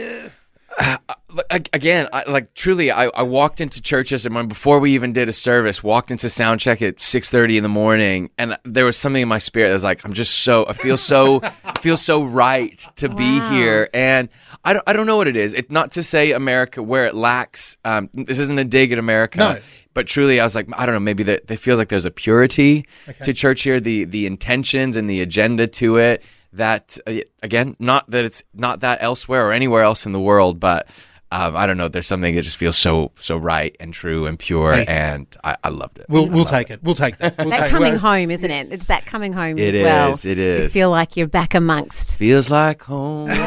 [1.33, 5.13] Look, again, I, like truly, I, I walked into churches and when before we even
[5.13, 8.85] did a service, walked into sound check at six thirty in the morning, and there
[8.85, 11.79] was something in my spirit that was like, I'm just so, I feel so, I
[11.81, 14.29] feel so right to be here, and
[14.65, 15.55] I don't, I don't know what it is.
[15.55, 17.77] It's not to say America where it lacks.
[17.85, 19.39] Um, this isn't a dig at America.
[19.39, 19.59] No.
[19.93, 21.01] But truly, I was like, I don't know.
[21.01, 22.87] Maybe that it feels like there's a purity
[23.25, 23.81] to church here.
[23.81, 26.23] The the intentions and the agenda to it.
[26.55, 30.59] That uh, again, not that it's not that elsewhere or anywhere else in the world,
[30.59, 30.89] but
[31.33, 31.87] um, I don't know.
[31.87, 34.85] There's something that just feels so so right and true and pure, Hey.
[34.89, 36.07] and I, I loved it.
[36.09, 36.83] we'll we'll take it.
[36.83, 37.39] We'll take that.
[37.39, 38.73] We'll That take coming well, home, isn't it?
[38.73, 40.11] It's that coming home It as well.
[40.11, 42.17] is, it You feel like you're back amongst.
[42.19, 43.29] Feels like home.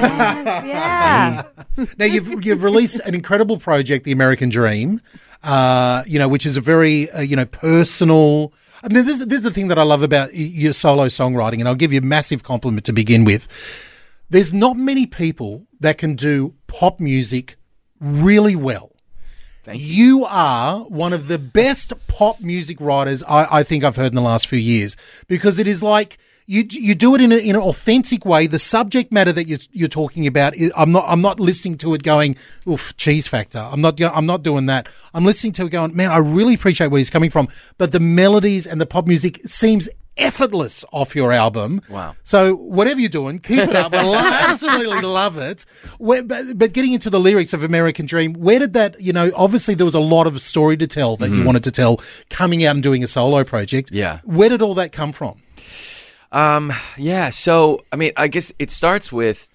[0.63, 1.43] Yeah.
[1.97, 5.01] Now you've you've released an incredible project, The American Dream,
[5.43, 8.53] uh, you know, which is a very uh, you know personal.
[8.83, 11.69] I mean, this, this is the thing that I love about your solo songwriting, and
[11.69, 13.47] I'll give you a massive compliment to begin with.
[14.29, 17.55] There's not many people that can do pop music
[18.01, 18.91] really well.
[19.71, 20.25] you.
[20.25, 24.21] are one of the best pop music writers I, I think I've heard in the
[24.21, 27.61] last few years because it is like you you do it in, a, in an
[27.61, 28.47] authentic way.
[28.47, 32.03] The subject matter that you're, you're talking about, I'm not I'm not listening to it
[32.03, 32.35] going,
[32.67, 33.59] oof, cheese factor.
[33.59, 34.87] I'm not I'm not doing that.
[35.13, 37.47] I'm listening to it going, man, I really appreciate where he's coming from.
[37.77, 41.81] But the melodies and the pop music seems effortless off your album.
[41.89, 42.15] Wow.
[42.23, 43.93] So whatever you're doing, keep it up.
[43.93, 45.65] I absolutely love it.
[45.97, 48.99] Where, but, but getting into the lyrics of American Dream, where did that?
[49.01, 51.45] You know, obviously there was a lot of story to tell that you mm-hmm.
[51.45, 53.91] wanted to tell coming out and doing a solo project.
[53.91, 54.19] Yeah.
[54.23, 55.41] Where did all that come from?
[56.33, 57.29] Um, yeah.
[57.29, 59.47] So, I mean, I guess it starts with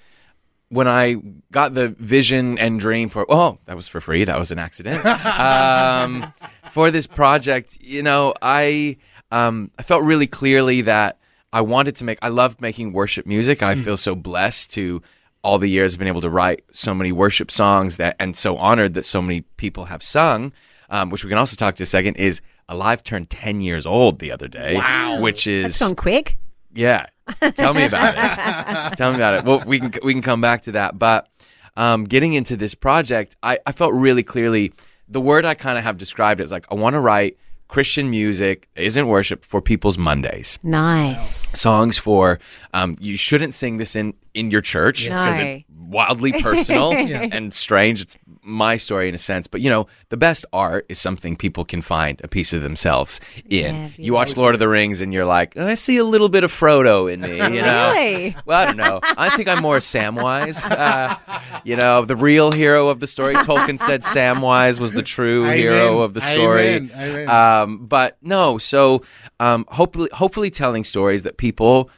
[0.71, 1.17] when I
[1.51, 3.27] got the vision and dream for.
[3.29, 4.25] Oh, that was for free.
[4.25, 5.05] That was an accident.
[5.27, 6.33] um,
[6.71, 8.97] for this project, you know, I
[9.31, 11.19] um, I felt really clearly that
[11.53, 12.19] I wanted to make.
[12.23, 13.63] I loved making worship music.
[13.63, 15.03] I feel so blessed to
[15.43, 18.57] all the years I've been able to write so many worship songs that, and so
[18.57, 20.53] honored that so many people have sung.
[20.91, 24.19] Um, which we can also talk to a second is Alive turned ten years old
[24.21, 24.77] the other day.
[24.77, 26.39] Wow, which is It's gone quick.
[26.79, 27.07] Yeah.
[27.55, 28.97] Tell me about it.
[28.97, 29.45] Tell me about it.
[29.45, 30.99] Well, we can we can come back to that.
[30.99, 31.29] But
[31.77, 34.73] um, getting into this project, I, I felt really clearly
[35.09, 37.37] the word I kind of have described is like I want to write
[37.67, 40.59] Christian music isn't worship for people's Mondays.
[40.63, 41.59] Nice.
[41.61, 42.39] Songs for
[42.73, 45.45] um, you shouldn't sing this in in your church because No.
[45.45, 48.03] it's wildly personal and strange.
[48.03, 51.65] It's my story in a sense, but you know, the best art is something people
[51.67, 53.75] can find a piece of themselves in.
[53.77, 56.45] Yeah, you watch Lord of the Rings and you're like, I see a little bit
[56.45, 57.93] of Frodo in me, you know.
[57.93, 58.37] Really?
[58.47, 59.01] Well, I don't know.
[59.03, 60.65] I think I'm more Samwise.
[60.69, 61.17] Uh,
[61.65, 63.35] you know, the real hero of the story.
[63.49, 65.57] Tolkien said Samwise was the true Amen.
[65.59, 66.69] hero of the story.
[66.77, 66.91] Amen.
[66.95, 67.29] Amen.
[67.31, 69.03] Um, but no, so
[69.41, 71.91] um, hopefully, hopefully, telling stories that people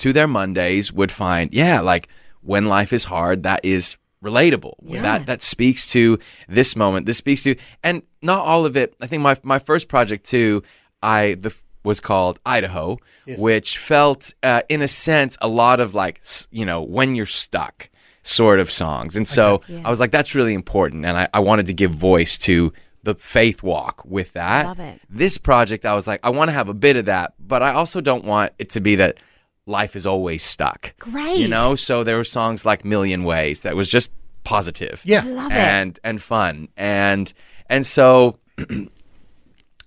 [0.00, 2.08] to their Mondays would find, yeah, like
[2.42, 4.74] when life is hard, that is relatable.
[5.02, 7.06] That that speaks to this moment.
[7.06, 8.94] This speaks to, and not all of it.
[9.00, 10.62] I think my my first project too,
[11.02, 12.98] I the was called Idaho,
[13.40, 17.88] which felt, uh, in a sense, a lot of like you know when you're stuck
[18.22, 21.66] sort of songs, and so I was like, that's really important, and I, I wanted
[21.66, 24.66] to give voice to the faith walk with that.
[24.66, 25.00] Love it.
[25.08, 27.72] This project, I was like, I want to have a bit of that, but I
[27.72, 29.16] also don't want it to be that
[29.66, 30.94] life is always stuck.
[30.98, 31.38] Great.
[31.38, 34.10] You know, so there were songs like Million Ways that was just
[34.44, 35.02] positive.
[35.04, 35.22] Yeah.
[35.24, 35.56] Love it.
[35.56, 36.68] and and fun.
[36.76, 37.32] And
[37.68, 38.38] and so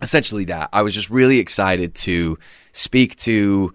[0.01, 0.69] essentially that.
[0.73, 2.37] I was just really excited to
[2.71, 3.73] speak to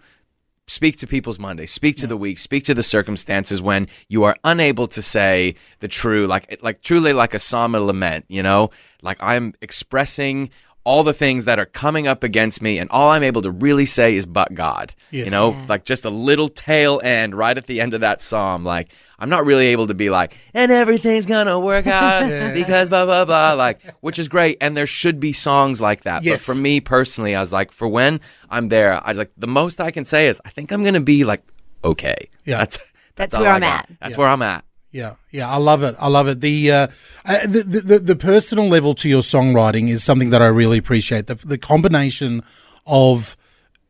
[0.69, 4.37] speak to people's Monday, speak to the week, speak to the circumstances when you are
[4.45, 8.71] unable to say the true, like like truly like a psalm of lament, you know?
[9.03, 10.51] Like I'm expressing
[10.89, 13.85] all the things that are coming up against me, and all I'm able to really
[13.87, 14.95] say is but God.
[15.11, 15.31] You Yes.
[15.33, 18.65] know, like just a little tail end right at the end of that psalm.
[18.65, 23.05] Like I'm not really able to be like, and everything's gonna work out because blah
[23.05, 23.53] blah blah.
[23.53, 26.23] Like, which is great, and there should be songs like that.
[26.23, 26.47] Yes.
[26.47, 28.21] But for me personally, I was like, for when
[28.51, 31.01] I'm there, I was like, the most I can say is, I think I'm gonna
[31.01, 31.43] be like,
[31.85, 32.17] okay.
[32.47, 32.59] Yeah.
[32.59, 32.79] That's
[33.17, 33.79] That's all where I I'm got.
[33.91, 33.91] at.
[34.01, 34.65] That's where I'm at.
[34.91, 35.95] Yeah, yeah, I love it.
[35.99, 36.41] I love it.
[36.41, 36.87] The, uh,
[37.27, 41.27] uh, the, the the personal level to your songwriting is something that I really appreciate.
[41.27, 42.43] The the combination
[42.87, 43.37] of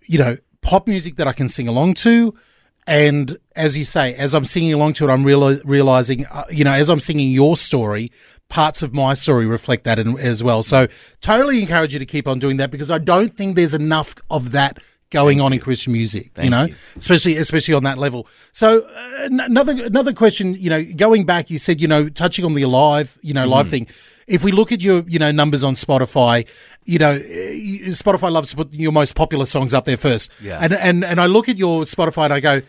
[0.06, 2.34] you know pop music that I can sing along to,
[2.88, 6.64] and as you say, as I'm singing along to it, I'm reali- realizing uh, you
[6.64, 8.10] know as I'm singing your story,
[8.48, 10.64] parts of my story reflect that in, as well.
[10.64, 10.88] So
[11.20, 14.50] totally encourage you to keep on doing that because I don't think there's enough of
[14.50, 14.78] that
[15.10, 16.30] going on in Christian music.
[16.42, 16.74] you know, you.
[16.96, 18.26] especially especially on that level.
[18.52, 20.54] So uh, another another question.
[20.54, 23.50] You know, going back, you said you know touching on the live, you know, Mm-hmm.
[23.50, 23.86] live thing.
[24.26, 26.46] If we look at your you know numbers on Spotify,
[26.84, 30.30] you know, uh, Spotify loves to put your most popular songs up there first.
[30.42, 30.58] Yeah.
[30.60, 32.62] And and and I look at your Spotify and I go.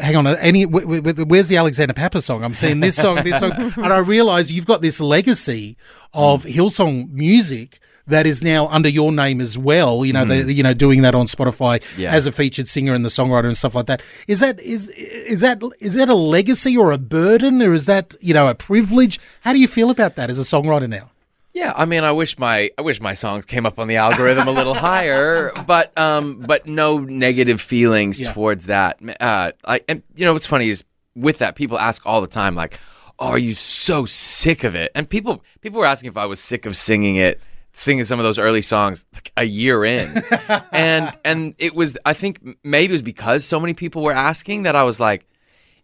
[0.00, 2.42] Hang on, any wh- wh- wh- where's the Alexander Pappas song?
[2.42, 5.76] I'm seeing this song, this song, and I realise you've got this legacy
[6.12, 10.04] of Hillsong music that is now under your name as well.
[10.04, 12.12] You know, the, you know, doing that on Spotify Yeah.
[12.12, 14.02] as a featured singer and the songwriter and stuff like that.
[14.28, 18.14] Is that is is that is that a legacy or a burden or is that
[18.20, 19.18] you know a privilege?
[19.40, 21.10] How do you feel about that as a songwriter now?
[21.54, 24.48] Yeah, I mean, I wish my I wish my songs came up on the algorithm
[24.48, 28.32] a little higher, but um, but no negative feelings Yeah.
[28.32, 28.98] towards that.
[29.20, 30.82] Uh, I and you know what's funny is
[31.14, 32.80] with that people ask all the time like,
[33.20, 36.40] oh, "Are you so sick of it?" And people people were asking if I was
[36.40, 37.40] sick of singing it,
[37.74, 40.22] singing some of those early songs like a year in,
[40.72, 44.62] and and it was I think maybe it was because so many people were asking
[44.62, 45.26] that I was like.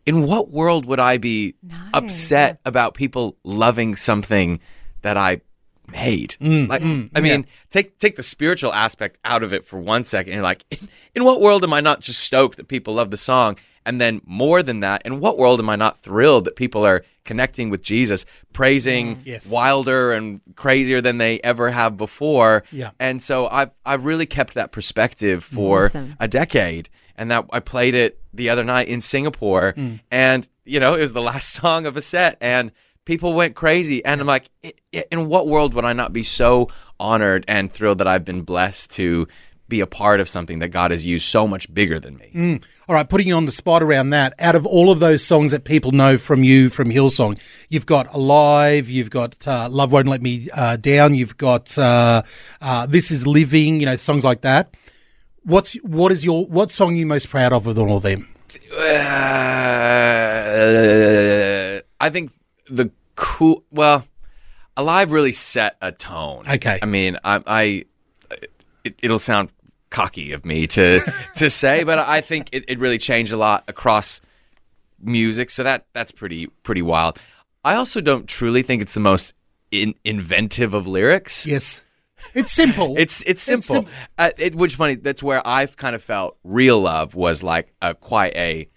[0.06, 1.56] In what world would I be
[1.92, 4.58] upset about people loving something
[5.02, 5.42] that I
[5.92, 6.36] made?
[6.40, 10.04] Mm, like, mm, I mean, take take the spiritual aspect out of it for one
[10.04, 10.32] second.
[10.32, 10.78] You're like, in,
[11.14, 13.58] in what world am I not just stoked that people love the song?
[13.84, 17.04] And then more than that, in what world am I not thrilled that people are
[17.30, 19.20] connecting with Jesus, praising mm.
[19.24, 19.50] Yes.
[19.52, 22.64] wilder and crazier than they ever have before?
[22.72, 22.90] Yeah.
[22.98, 26.16] And so I've I've really kept that perspective for Awesome.
[26.18, 30.00] a decade, and that I played it the other night in Singapore, mm.
[30.10, 32.72] and you know it was the last song of a set, and
[33.04, 36.22] people went crazy, and I'm like, i- i- in what world would I not be
[36.22, 39.26] so honored and thrilled that I've been blessed to
[39.70, 42.60] be a part of something that God has used so much bigger than me?
[42.86, 44.34] All right, putting you on the spot around that.
[44.38, 47.38] Out of all of those songs that people know from you from Hillsong,
[47.70, 52.22] you've got "Alive," you've got uh, "Love Won't Let Me uh, Down," you've got uh,
[52.60, 54.74] uh, "This Is Living," you know, songs like that.
[55.44, 58.28] What's what is your what song are you most proud of with all of them?
[58.72, 58.80] Uh,
[62.00, 62.32] I think
[62.68, 63.64] the cool.
[63.70, 64.04] Well,
[64.76, 66.44] Alive really set a tone.
[66.48, 66.78] Okay.
[66.82, 67.84] I mean, I, I
[68.84, 69.50] it, it'll sound
[69.90, 71.00] cocky of me to
[71.36, 74.20] to say, but I think it, it really changed a lot across
[75.02, 75.50] music.
[75.50, 77.18] So that that's pretty pretty wild.
[77.64, 79.34] I also don't truly think it's the most
[79.70, 81.46] in, inventive of lyrics.
[81.46, 81.82] Yes,
[82.34, 82.94] it's simple.
[82.98, 83.76] It's it's simple.
[83.76, 83.86] sim-
[84.18, 84.94] uh, it, which funny.
[84.94, 88.68] That's where I've kind of felt real love was like a quite a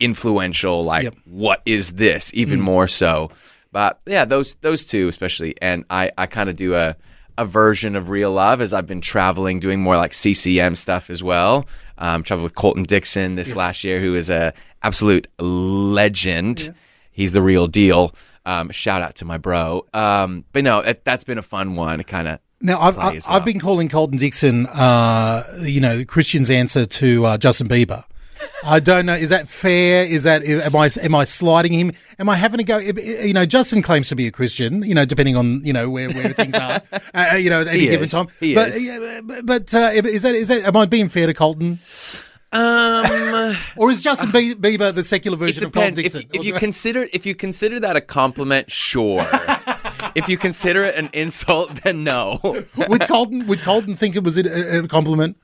[0.00, 0.84] influential.
[0.84, 1.14] Like, Yep.
[1.14, 1.32] Mm.
[1.32, 2.30] what is this?
[2.34, 3.30] Even more so.
[3.72, 6.96] But yeah, those those two especially, and I I kind of do a
[7.38, 11.22] a version of real love as I've been traveling, doing more like CCM stuff as
[11.22, 11.66] well.
[11.98, 16.74] Um, traveled with Colton Dixon this last year, who is a absolute legend.
[17.10, 18.14] He's the real deal.
[18.44, 19.86] Um, shout out to my bro.
[19.92, 22.02] Um, but no, that, that's been a fun one.
[22.04, 23.36] Kind of Now, I've, play I, as well.
[23.36, 28.04] I've been calling Colton Dixon, uh, you know, Christian's answer to uh, Justin Bieber.
[28.64, 29.14] I don't know.
[29.14, 30.04] Is that fair?
[30.04, 31.92] Is that am I am I sliding him?
[32.18, 32.78] Am I having to go?
[32.78, 34.82] You know, Justin claims to be a Christian.
[34.82, 36.80] You know, depending on you know where, where things are.
[37.14, 38.10] Uh, you know, at any He given is.
[38.10, 38.28] time.
[38.40, 39.42] He but is.
[39.44, 41.78] but, uh, is that is that am I being fair to Colton,
[42.52, 46.14] Um, or is Justin Bie- Bieber the secular version of Colton depends.
[46.14, 46.40] If, Dixon?
[46.40, 49.26] if you consider if you consider that a compliment, sure.
[50.14, 52.38] if you consider it an insult, then no.
[52.88, 55.36] would Colton would Colton think it was a, a compliment?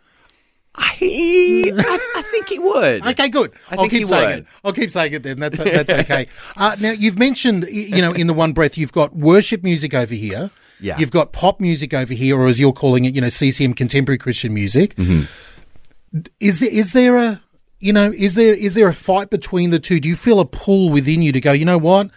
[0.75, 3.07] I, I, I think he would.
[3.07, 3.53] Okay, good.
[3.71, 4.39] I I'll think keep he saying would.
[4.39, 4.47] it.
[4.65, 5.39] I'll keep saying it then.
[5.39, 6.29] That's that's okay.
[6.57, 10.15] Uh, now you've mentioned, you know, in the one breath, you've got worship music over
[10.15, 10.51] here.
[10.81, 10.99] Yeah.
[10.99, 14.19] You've got pop music over here, or as you're calling it, you know, CCM contemporary
[14.19, 14.95] Christian music.
[14.97, 16.21] Mm-hmm.
[16.41, 17.43] Is is there a
[17.79, 20.01] you know is there is there a fight between the two?
[20.01, 21.53] Do you feel a pull within you to go?
[21.53, 22.11] You know what?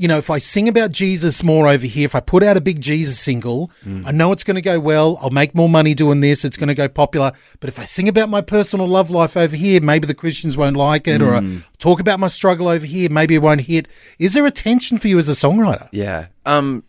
[0.00, 2.60] You know, if I sing about Jesus more over here, if I put out a
[2.60, 4.06] big Jesus single, Mm.
[4.06, 5.18] I know it's going to go well.
[5.20, 6.44] I'll make more money doing this.
[6.44, 7.32] It's going to go popular.
[7.58, 10.76] But if I sing about my personal love life over here, maybe the Christians won't
[10.76, 11.20] like it.
[11.20, 11.64] Or I Mm.
[11.78, 13.88] talk about my struggle over here, maybe it won't hit.
[14.20, 15.88] Is there a tension for you as a songwriter?
[15.92, 16.26] Yeah.
[16.46, 16.84] Um.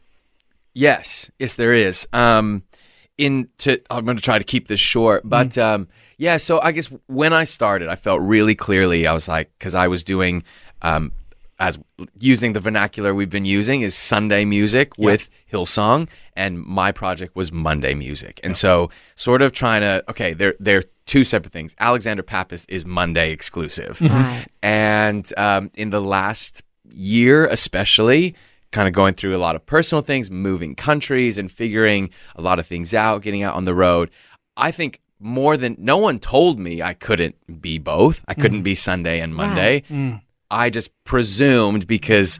[0.74, 1.32] Yes.
[1.39, 2.08] Yes, there is.
[2.13, 2.63] Um.
[3.17, 5.88] In to, I'm going to try to keep this short, but um.
[6.17, 6.38] Yeah.
[6.38, 9.08] So I guess when I started, I felt really clearly.
[9.08, 10.43] I was like, because I was doing
[10.82, 11.12] um.
[11.60, 11.78] As
[12.19, 17.52] using the vernacular we've been using is Sunday music with Hillsong, and my project was
[17.52, 21.76] Monday music, and so sort of trying to okay, they're they're two separate things.
[21.80, 24.02] Alexander Pappas is Monday exclusive,
[24.63, 28.36] and um, in the last year, especially,
[28.72, 32.60] kind of going through a lot of personal things, moving countries, and figuring a lot
[32.60, 34.10] of things out, getting out on the road.
[34.56, 38.24] I think more than no one told me I couldn't be both.
[38.30, 39.84] I couldn't be Sunday and Monday.
[40.51, 42.39] I just presumed because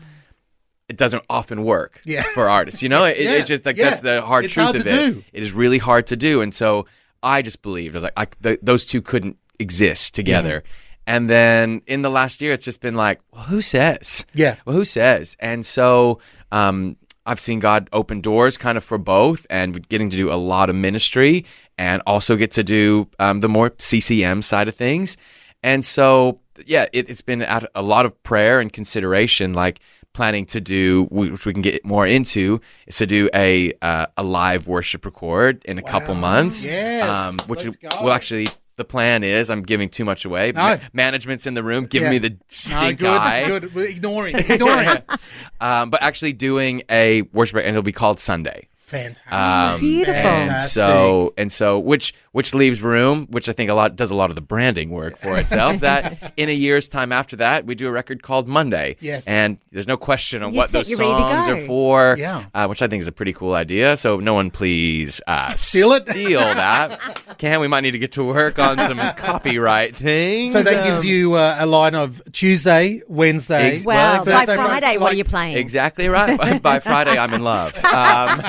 [0.88, 2.24] it doesn't often work Yeah.
[2.34, 2.82] for artists.
[2.82, 3.32] You know, it, Yeah.
[3.34, 3.90] it's just like Yeah.
[3.92, 4.90] that's the hard It's truth of it.
[4.90, 5.24] do.
[5.34, 6.86] It is really hard to do, and so
[7.22, 7.96] I just believed.
[7.96, 10.64] I was like, I, th- those two couldn't exist together.
[11.06, 14.26] And then in the last year, it's just been like, well, who says?
[14.34, 14.56] Yeah.
[14.66, 15.36] Well, who says?
[15.40, 16.20] And so
[16.52, 20.36] um, I've seen God open doors kind of for both and getting to do a
[20.38, 21.46] lot of ministry
[21.78, 25.18] and also get to do um, the more CCM side of things.
[25.64, 29.80] And so, yeah, it, it's been a lot of prayer and consideration, like
[30.14, 34.24] planning to do, which we can get more into, is to do a uh, a
[34.24, 36.66] live worship record in a couple months.
[36.66, 37.90] um, Yes, which let's go.
[38.04, 38.48] will actually.
[38.76, 40.54] The plan is I'm giving too much away.
[40.54, 40.62] No.
[40.62, 42.12] Ma- management's in the room giving Yeah.
[42.12, 43.46] me the No, stink good, eye.
[43.60, 43.76] good.
[43.76, 44.88] Ignoring, ignoring.
[45.62, 48.70] Um, but actually doing a worship and it'll be called Sunday.
[48.90, 49.32] Fantastic.
[49.34, 50.16] Um, Beautiful.
[50.16, 54.16] And so and so, which which leaves room, which I think a lot does a
[54.16, 55.80] lot of the branding work for itself.
[55.82, 58.98] that in a year's time after that, we do a record called Monday.
[59.00, 59.26] Yes.
[59.28, 62.16] and there's no question on You what those you're songs are for.
[62.20, 62.46] Yeah.
[62.54, 63.98] uh, which I think is a pretty cool idea.
[63.98, 66.10] So no one please uh, Steal it?
[66.10, 67.00] Steal that.
[67.38, 70.54] Can we might need to get to work on some copyright things.
[70.54, 73.74] So that gives Um, you uh, a line of Tuesday, Wednesday.
[73.76, 75.58] Ex- Well, Well, by Thursday, Friday, what like- are you playing?
[75.58, 76.38] Exactly right.
[76.38, 77.76] By, by Friday, I'm in love.
[77.86, 78.40] Um,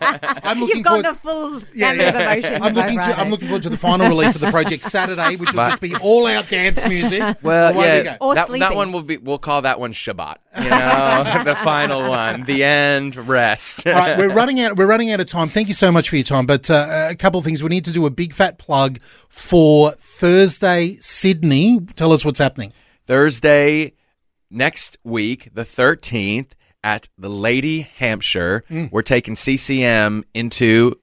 [0.00, 1.60] I'm looking You've got forward.
[1.60, 2.08] the full Yeah, yeah.
[2.08, 2.64] of emotions.
[2.64, 3.18] I'm looking to.
[3.20, 5.80] I'm looking forward to the final release of the project Saturday, which will But- just
[5.82, 7.22] be all out dance music.
[7.42, 8.26] Well, Away yeah, go.
[8.26, 9.16] Or that, that one will be.
[9.16, 10.36] We'll call that one Shabbat.
[10.62, 13.86] You know, the final one, the end, rest.
[13.86, 14.76] All right, we're running out.
[14.76, 15.48] We're running out of time.
[15.48, 16.46] Thank you so much for your time.
[16.46, 17.62] But uh, a couple of things.
[17.62, 21.80] We need to do a big fat plug for Thursday, Sydney.
[21.96, 22.72] Tell us what's happening.
[23.06, 23.92] Thursday
[24.50, 26.54] next week, the thirteenth,
[26.84, 28.64] at the Lady Hampshire.
[28.70, 28.90] Mm.
[28.92, 30.94] We're taking CCM into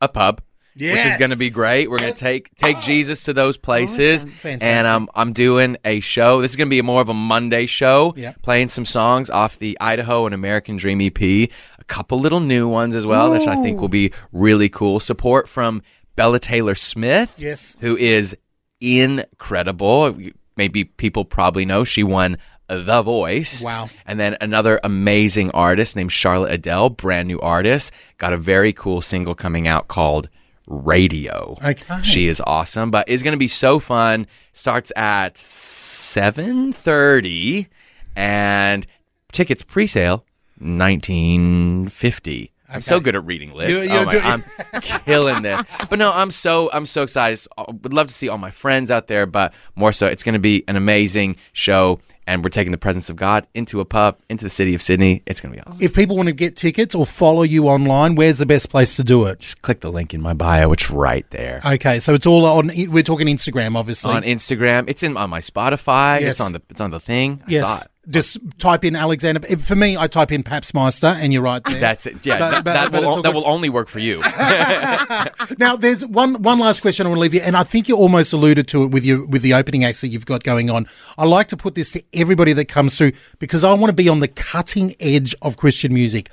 [0.00, 0.42] a pub.
[0.80, 1.90] Which is going to be great.
[1.90, 4.62] We're going to take take Jesus to those places, Fantastic.
[4.62, 6.40] and um, I'm doing a show.
[6.40, 8.34] This is going to be more of a Monday show, Yeah.
[8.42, 11.48] playing some songs off the Idaho and American Dream EP, a
[11.88, 15.00] couple little new ones as well, which I think will be really cool.
[15.00, 15.82] Support from
[16.14, 17.74] Bella Taylor Smith, Yes.
[17.80, 18.36] who is
[18.80, 20.16] incredible.
[20.56, 22.36] Maybe people probably know she won
[22.68, 23.62] The Voice.
[23.62, 23.88] Wow.
[24.06, 29.00] And then another amazing artist named Charlotte Adele, brand new artist, got a very cool
[29.00, 30.28] single coming out called
[30.66, 31.56] Radio.
[31.64, 32.02] Okay.
[32.02, 34.26] She is awesome, but it's going to be so fun.
[34.52, 37.68] Starts at 7:30
[38.14, 38.86] and
[39.32, 40.26] tickets pre-sale
[40.58, 42.52] 1950.
[42.70, 43.70] I'm so good at reading lips.
[43.70, 44.44] You- you're oh my, I'm
[45.04, 45.62] killing this.
[45.88, 47.40] But no, I'm so I'm so excited.
[47.56, 50.34] I would love to see all my friends out there, but more so, it's going
[50.34, 54.18] to be an amazing show, and we're taking the presence of God into a pub,
[54.28, 55.22] into the city of Sydney.
[55.26, 55.82] It's going to be awesome.
[55.82, 59.04] If people want to get tickets or follow you online, where's the best place to
[59.04, 59.40] do it?
[59.40, 60.70] Just click the link in my bio.
[60.72, 61.60] It's right there.
[61.64, 62.70] Okay, so it's all on.
[62.88, 64.12] We're talking Instagram, obviously.
[64.12, 64.84] on Instagram.
[64.88, 66.20] It's in on my Spotify.
[66.20, 66.30] Yes.
[66.32, 67.40] It's on the it's on the thing.
[67.46, 67.86] I saw yes.
[68.08, 68.12] It.
[68.12, 69.40] Just type in Alexander.
[69.58, 71.78] For me, I type in Papsmeister, and you're right there.
[71.78, 72.24] That's it.
[72.24, 73.98] Yeah, But- that, but- that but will it's o- all that will only work for
[73.98, 74.22] you.
[75.58, 77.96] Now, there's one one last question I want to leave you, and I think you
[77.96, 80.86] almost alluded to it with your with the opening acts that you've got going on.
[81.16, 84.08] I like to put this to everybody that comes through because I want to be
[84.08, 86.30] on the cutting edge of Christian music.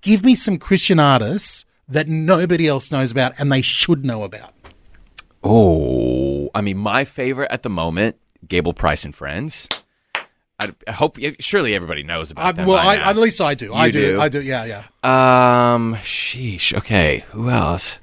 [0.00, 4.52] Give me some Christian artists that nobody else knows about and they should know about.
[5.44, 8.16] oh, I mean, my favorite at the moment,
[8.48, 9.68] Gable Price and Friends.
[10.62, 12.66] I, I hope surely everybody knows about I, them.
[12.66, 13.72] well, I, at least I do.
[13.74, 14.12] I You do.
[14.12, 14.20] do?
[14.20, 14.40] I do.
[14.42, 15.74] Yeah, yeah.
[15.74, 16.72] Um, sheesh.
[16.78, 17.98] Okay, who else?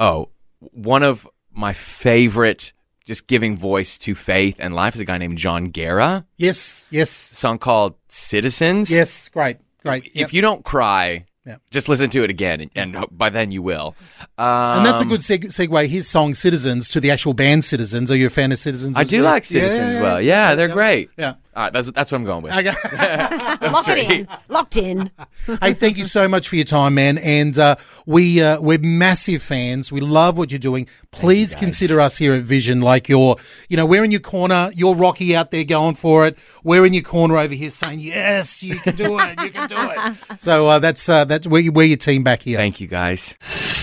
[0.00, 0.30] Oh,
[0.60, 2.72] one of my favorite,
[3.04, 6.26] just giving voice to faith and life, is a guy named Jon Guerra.
[6.36, 8.90] Yes, yes, song called Citizens.
[8.90, 9.28] yes.
[9.28, 10.06] Great, great.
[10.06, 10.32] If Yep.
[10.32, 11.60] you don't cry, Yep.
[11.70, 13.94] just listen to it again, and, and by then you will.
[14.38, 15.88] Um, and that's a good seg- segue.
[15.88, 18.96] His song "Citizens" to the actual band "Citizens." Are you a fan of "Citizens"?
[18.96, 19.32] I do well?
[19.32, 19.94] like Citizens.
[19.96, 21.10] Yeah, well, yeah, they're great.
[21.18, 21.34] Yeah.
[21.56, 22.52] All right, that's that's what I'm going with.
[22.52, 22.72] Okay.
[23.70, 24.28] Lock it in.
[24.48, 25.10] Locked in.
[25.62, 27.18] hey, thank you so much for your time, man.
[27.18, 27.76] And uh,
[28.06, 29.92] we uh, we're massive fans.
[29.92, 30.88] We love what you're doing.
[31.12, 33.36] Please consider us here at Vision like you're,
[33.68, 34.70] you know, we're in your corner.
[34.74, 36.36] You're Rocky out there going for it.
[36.64, 39.40] We're in your corner over here saying, "Yes, you can do it.
[39.40, 42.58] You can do it." So uh, that's uh, that's we're, we're your team back here.
[42.58, 43.38] Thank you, guys.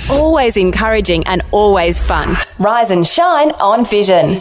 [0.09, 2.36] Always encouraging and always fun.
[2.59, 4.38] Rise and shine on Vision.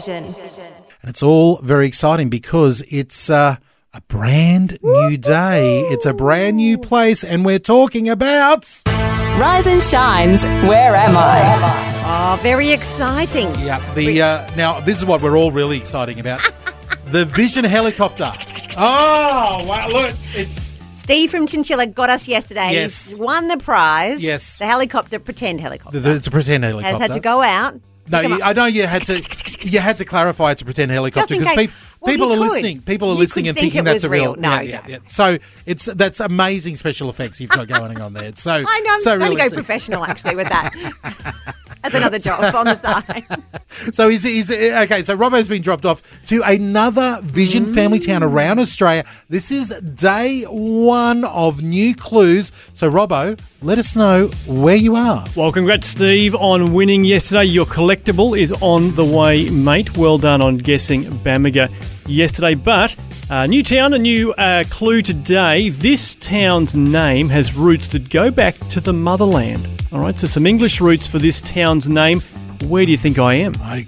[1.01, 3.57] And it's all very exciting because it's uh,
[3.93, 5.81] a brand new day.
[5.81, 8.69] It's a brand new place, and we're talking about.
[8.85, 10.43] Rise and shines.
[10.43, 11.91] Where am I?
[12.05, 13.47] Oh, very exciting.
[13.59, 16.41] Yeah, the uh, now this is what we're all really exciting about.
[17.05, 18.29] the Vision helicopter.
[18.77, 19.85] Oh, wow!
[19.89, 22.71] Look, it's Steve from Chinchilla got us yesterday.
[22.71, 23.09] Yes.
[23.09, 24.23] He's won the prize.
[24.23, 24.59] Yes.
[24.59, 25.99] The helicopter, pretend helicopter.
[26.11, 26.89] it's a pretend helicopter.
[26.89, 27.79] has had to go out.
[28.11, 28.41] No, you.
[28.41, 29.21] I know you had to.
[29.61, 32.49] You had to clarify a pretend helicopter because peop well, people are could.
[32.49, 32.81] listening.
[32.81, 34.33] People are You listening and think thinking that's a real.
[34.33, 34.41] real.
[34.41, 34.97] No, yeah, yeah, yeah.
[35.05, 38.31] So it's that's amazing special effects you've got going on there.
[38.35, 38.91] So I know.
[38.91, 41.55] I'm so going to go professional actually with that.
[41.83, 43.25] That's another job on the side.
[43.93, 45.01] So he's, he's okay.
[45.01, 49.05] So Robbo's been dropped off to another Vision family town around Australia.
[49.29, 52.51] This is day one of new clues.
[52.73, 55.25] So Robbo, let us know where you are.
[55.35, 57.45] Well, congrats, Steve, on winning yesterday.
[57.45, 59.97] Your collectible is on the way, mate.
[59.97, 61.71] Well done on guessing Bamaga
[62.05, 62.55] yesterday.
[62.55, 62.95] But
[63.29, 65.69] uh, new town, a new uh, clue today.
[65.69, 69.80] This town's name has roots that go back to the motherland.
[69.91, 72.21] All right, so some English roots for this town's name.
[72.67, 73.55] Where do you think I am?
[73.55, 73.83] Okay,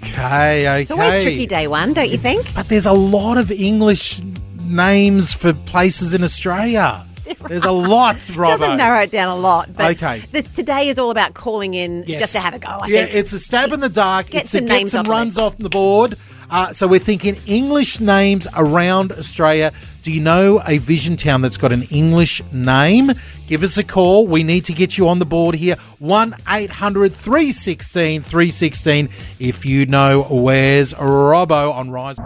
[0.68, 0.82] okay.
[0.82, 2.52] It's always tricky day one, don't you think?
[2.54, 4.20] But there's a lot of English
[4.64, 7.06] names for places in Australia.
[7.48, 8.58] There's a lot, Robbo.
[8.58, 9.72] Doesn't narrow it down a lot.
[9.72, 10.18] But Okay.
[10.30, 12.20] The, today is all about calling in Yes.
[12.20, 12.68] just to have a go.
[12.68, 13.14] I yeah, think.
[13.16, 14.28] it's a stab in the dark.
[14.28, 15.38] Get it's some to get names some off the runs list.
[15.38, 16.18] off the board.
[16.50, 19.72] Uh, so we're thinking English names around Australia.
[20.04, 23.12] Do you know a vision town that's got an English name?
[23.46, 24.26] Give us a call.
[24.26, 25.76] We need to get you on the board here.
[25.98, 32.18] 1 800 316 316 if you know where's Robbo on Rise.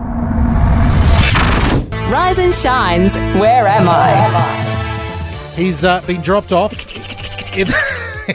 [2.11, 5.53] Rise and Shines, Where Am I?
[5.55, 6.73] He's uh, been dropped off
[7.57, 7.69] in,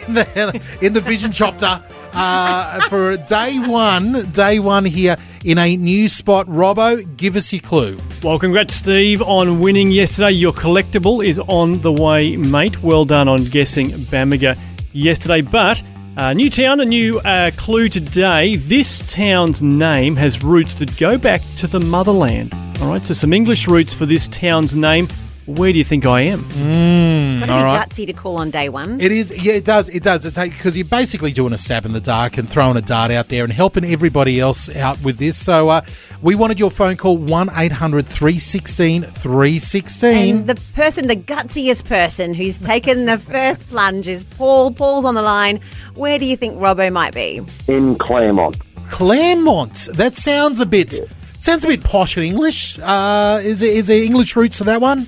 [0.08, 1.84] in the in the Vision Chopper
[2.14, 4.32] uh, for day one.
[4.32, 6.48] Day one here in a new spot.
[6.48, 7.98] Robbo, give us your clue.
[8.24, 10.32] Well, congrats, Steve, on winning yesterday.
[10.32, 12.82] Your collectible is on the way, mate.
[12.82, 14.58] Well done on guessing Bamaga
[14.94, 15.42] yesterday.
[15.42, 15.84] But
[16.16, 18.56] uh, new town, a new uh, clue today.
[18.56, 22.54] This town's name has roots that go back to the motherland.
[22.80, 25.10] All right, so some English roots for this town's name.
[25.46, 26.42] Where do you think I am?
[26.42, 27.90] Got to be right.
[27.90, 29.02] gutsy to call on day one.
[29.02, 30.26] It is, yeah, it does, it does.
[30.26, 33.28] It because you're basically doing a stab in the dark and throwing a dart out
[33.28, 35.38] there and helping everybody else out with this.
[35.38, 35.82] So uh,
[36.22, 42.58] we wanted your phone call one 316 316 and the person, the gutsiest person who's
[42.58, 44.72] taken the first plunge is Paul.
[44.72, 45.60] Paul's on the line.
[45.96, 47.42] Where do you think Robbo might be?
[47.68, 48.58] in Claremont.
[48.90, 49.90] Claremont.
[49.94, 51.00] That sounds a bit
[51.40, 52.80] sounds a bit posh in English.
[52.80, 55.08] Uh, is it is there English roots to that one?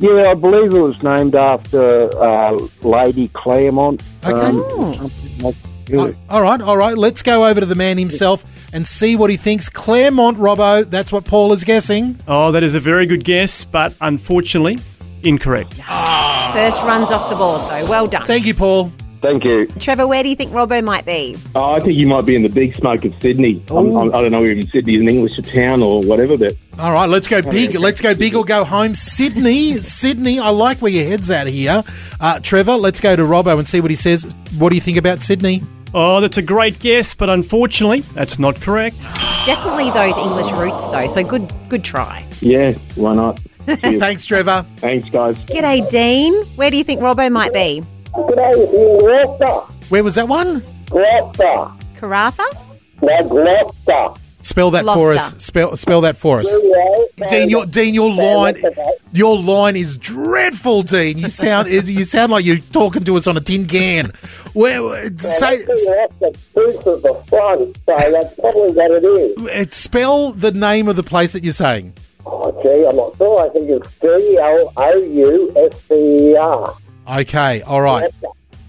[0.00, 4.02] Yeah, I believe it was named after uh, Lady Claremont.
[4.24, 4.96] Okay.
[4.98, 5.54] something like-
[5.86, 6.00] yeah.
[6.00, 6.96] Uh, all right, all right.
[6.96, 8.42] Let's go over to the man himself
[8.72, 9.68] and see what he thinks.
[9.68, 10.88] Claremont, Robbo.
[10.88, 12.18] That's what Paul is guessing.
[12.26, 14.78] Oh, that is a very good guess, but unfortunately,
[15.22, 15.74] incorrect.
[15.74, 17.88] First runs off the board, though.
[17.90, 18.26] Well done.
[18.26, 18.92] Thank you, Paul.
[19.24, 19.66] Thank you.
[19.80, 21.34] Trevor, where do you think Robbo might be?
[21.54, 23.64] Oh, I think you might be in the big smoke of Sydney.
[23.70, 26.92] I'm, I'm, I don't know if Sydney is an English town or whatever, but All
[26.92, 27.74] right, let's go big.
[27.74, 28.94] Let's go big or go home.
[28.94, 30.38] Sydney, Sydney.
[30.38, 31.82] I like where your head's at here.
[32.20, 34.24] Uh, Trevor, let's go to Robbo and see what he says.
[34.58, 35.62] What do you think about Sydney?
[35.94, 39.00] Oh, that's a great guess, but unfortunately, that's not correct.
[39.46, 41.06] Definitely those English roots, though.
[41.06, 42.26] So good, good try.
[42.40, 43.40] yeah, why not?
[43.64, 44.66] Thanks, Trevor.
[44.76, 45.36] Thanks, guys.
[45.46, 46.34] G'day, Dean.
[46.56, 47.82] Where do you think Robbo might be?
[48.14, 50.62] G'day, Where was that one?
[50.86, 51.72] Gloucester.
[51.98, 52.44] Carafa?
[53.02, 54.20] No, Gloucester.
[54.40, 55.34] Spell that for us.
[55.42, 56.62] Spell spell that for us.
[57.28, 58.56] Dean, your Dean, your line,
[59.10, 61.16] your line is dreadful, Dean.
[61.16, 64.12] You sound is you sound like you're talking to us on a tin can.
[64.52, 65.86] Where say That's
[66.20, 69.38] the booth of the front, so that's probably what it is.
[69.48, 71.94] uh, spell the name of the place that you're saying.
[72.26, 73.40] Oh, gee, I'm not sure.
[73.44, 73.88] I think it's
[75.54, 76.76] G-L-O-U-S-T-E-R.
[77.06, 78.10] Okay, all right.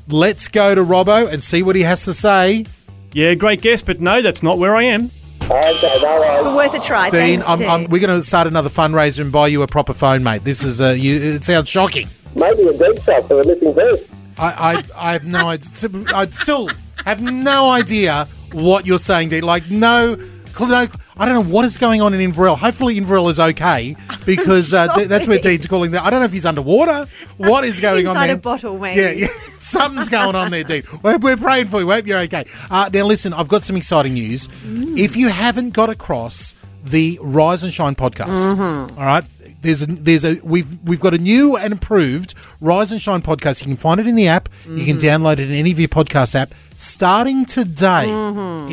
[0.07, 2.65] Let's go to Robbo and see what he has to say.
[3.13, 5.09] Yeah, great guess, but no, that's not where I am.
[5.41, 6.41] Okay, no.
[6.43, 7.09] But worth a try.
[7.09, 7.69] Dean, Thanks, I'm, Dean.
[7.69, 10.43] I'm, we're going to start another fundraiser and buy you a proper phone, mate.
[10.43, 12.07] This is uh, you, it sounds shocking.
[12.35, 14.11] Maybe a deep shot for a missing tooth.
[14.37, 15.69] I, I, I have no idea.
[16.13, 16.69] I still
[17.05, 19.43] have no idea what you're saying, Dean.
[19.43, 20.25] Like, no, no,
[20.59, 22.55] I don't know what is going on in Inverell.
[22.57, 23.95] Hopefully, Inverell is okay
[24.25, 25.91] because uh, D- that's where Dean's calling.
[25.91, 27.07] That I don't know if he's underwater.
[27.37, 28.35] What is going on Inside there?
[28.35, 29.01] a bottle, maybe.
[29.01, 29.27] Yeah, yeah.
[29.59, 30.83] Something's going on there, Dean.
[31.01, 31.87] We're, we're praying for you.
[31.87, 32.45] We hope you're okay.
[32.71, 34.47] Uh, now, listen, I've got some exciting news.
[34.63, 38.57] If you haven't got across the Rise and Shine podcast,
[38.97, 39.25] all right,
[39.61, 43.61] there's a, there's a we've we've got a new and improved Rise and Shine podcast.
[43.61, 44.47] You can find it in the app.
[44.69, 46.53] You can download it in any of your podcast app.
[46.75, 48.07] Starting today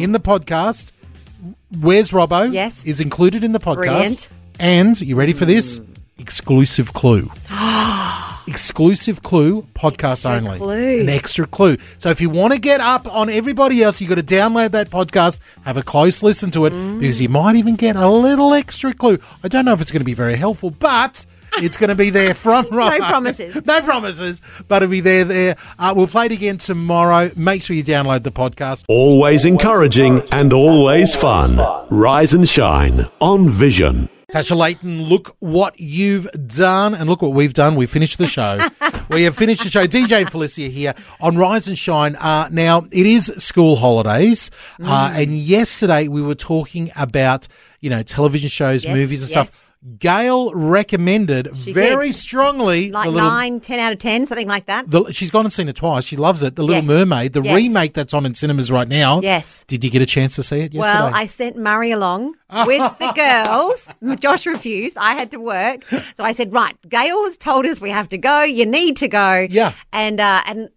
[0.01, 0.93] in the podcast,
[1.81, 2.53] Where's Robbo?
[2.53, 2.85] Yes.
[2.85, 3.77] is included in the podcast.
[3.77, 4.29] Brilliant.
[4.61, 5.81] And you ready for this?
[6.18, 7.31] Exclusive clue.
[8.47, 10.59] Exclusive clue, podcast Extra only.
[10.59, 11.01] clue.
[11.01, 11.77] An extra clue.
[11.99, 14.91] So if you want to get up on everybody else, you got to download that
[14.91, 16.99] podcast, have a close listen to it, Mm.
[17.01, 19.18] because you might even get a little extra clue.
[19.45, 21.25] I don't know if it's going to be very helpful, but
[21.59, 23.55] it's going to be there from no promises.
[23.67, 25.25] no promises, but it'll be there.
[25.25, 25.57] There.
[25.79, 27.31] Uh, we'll play it again tomorrow.
[27.37, 28.85] Make sure you download the podcast.
[28.89, 31.59] Always encouraging and always fun.
[31.91, 34.09] Rise and shine on Vision.
[34.33, 37.77] Tasha Layton, look what you've done, and look what we've done.
[37.77, 38.59] We finished the show.
[39.11, 39.87] we have finished the show.
[39.87, 42.17] DJ and Felicia here on Rise and Shine.
[42.17, 44.51] Uh, now it is school holidays,
[44.83, 45.23] uh, Mm.
[45.23, 47.47] and yesterday we were talking about
[47.83, 49.49] you know television shows, Yes, movies, and yes.
[49.51, 49.68] stuff.
[49.99, 52.14] Gail recommended She very did.
[52.14, 53.28] strongly Like little.
[53.28, 54.89] nine, ten out of ten, something like that.
[54.89, 56.05] The, she's gone and seen it twice.
[56.05, 56.55] She loves it.
[56.55, 56.87] The Little Yes.
[56.89, 59.20] Mermaid, the remake that's on in cinemas right now.
[59.20, 59.64] Yes.
[59.66, 60.80] Did you get a chance to see it yesterday?
[61.05, 63.89] Well, I sent Murray along with the girls.
[64.20, 64.97] Josh refused.
[64.97, 68.18] I had to work, so I said, "Right, Gail has told us we have to
[68.18, 68.43] go.
[68.45, 69.72] You need to go." Yeah.
[69.93, 70.68] and uh, and.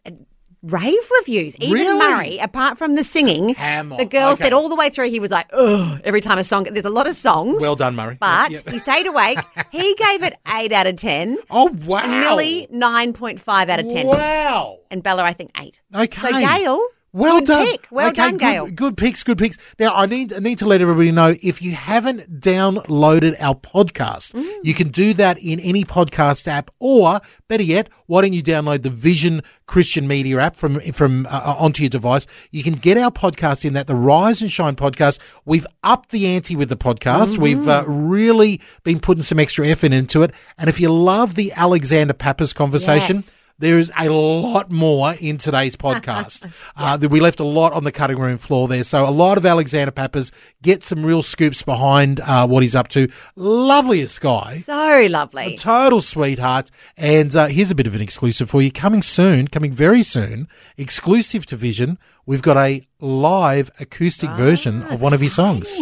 [0.68, 1.56] Rave reviews.
[1.60, 2.00] Even Really?
[2.00, 4.46] Murray, apart from the singing, the girl Okay.
[4.46, 6.90] said all the way through he was like, "Ugh!" Every time a song, there's a
[6.90, 7.62] lot of songs.
[7.62, 8.18] well done, Murray.
[8.20, 8.70] but Yep.
[8.72, 9.38] he stayed awake.
[9.72, 11.38] he gave it eight out of ten.
[11.52, 14.08] oh wow, Millie nine point five out of ten.
[14.08, 14.80] Wow.
[14.90, 15.82] And Bella, I think eight.
[15.96, 16.22] Okay.
[16.32, 16.82] So Gail,
[17.16, 17.66] Well good done.
[17.68, 17.88] pick.
[17.92, 18.66] Well okay, done, good, Gail.
[18.72, 19.58] Good picks, good picks.
[19.80, 24.34] Now I need I need to let everybody know if you haven't downloaded our podcast,
[24.34, 24.46] Mm.
[24.64, 28.82] you can do that in any podcast app, or better yet, why don't you download
[28.84, 32.28] the Vision Christian Media app from from uh, onto your device?
[32.52, 35.20] You can get our podcast in that, the Rise and Shine podcast.
[35.46, 37.34] We've upped the ante with the podcast.
[37.34, 37.42] Mm-hmm.
[37.42, 40.32] We've uh, really been putting some extra effort into it.
[40.58, 43.18] And if you love the Alexander Pappas conversation.
[43.18, 43.40] Yes.
[43.58, 46.52] There is a lot more in today's podcast.
[46.76, 48.84] uh, that we left a lot on the cutting room floor there.
[48.84, 50.32] So a lot of Alexander Pappas
[50.62, 53.08] get some real scoops behind uh, what he's up to.
[53.38, 54.58] Loveliest guy.
[54.58, 55.58] So lovely.
[55.58, 56.70] Total sweetheart.
[56.98, 58.74] And uh, here's a bit of an exclusive for you.
[58.74, 65.00] Coming soon, coming very soon, exclusive to Vision, we've got a live acoustic version of
[65.00, 65.80] one of his songs.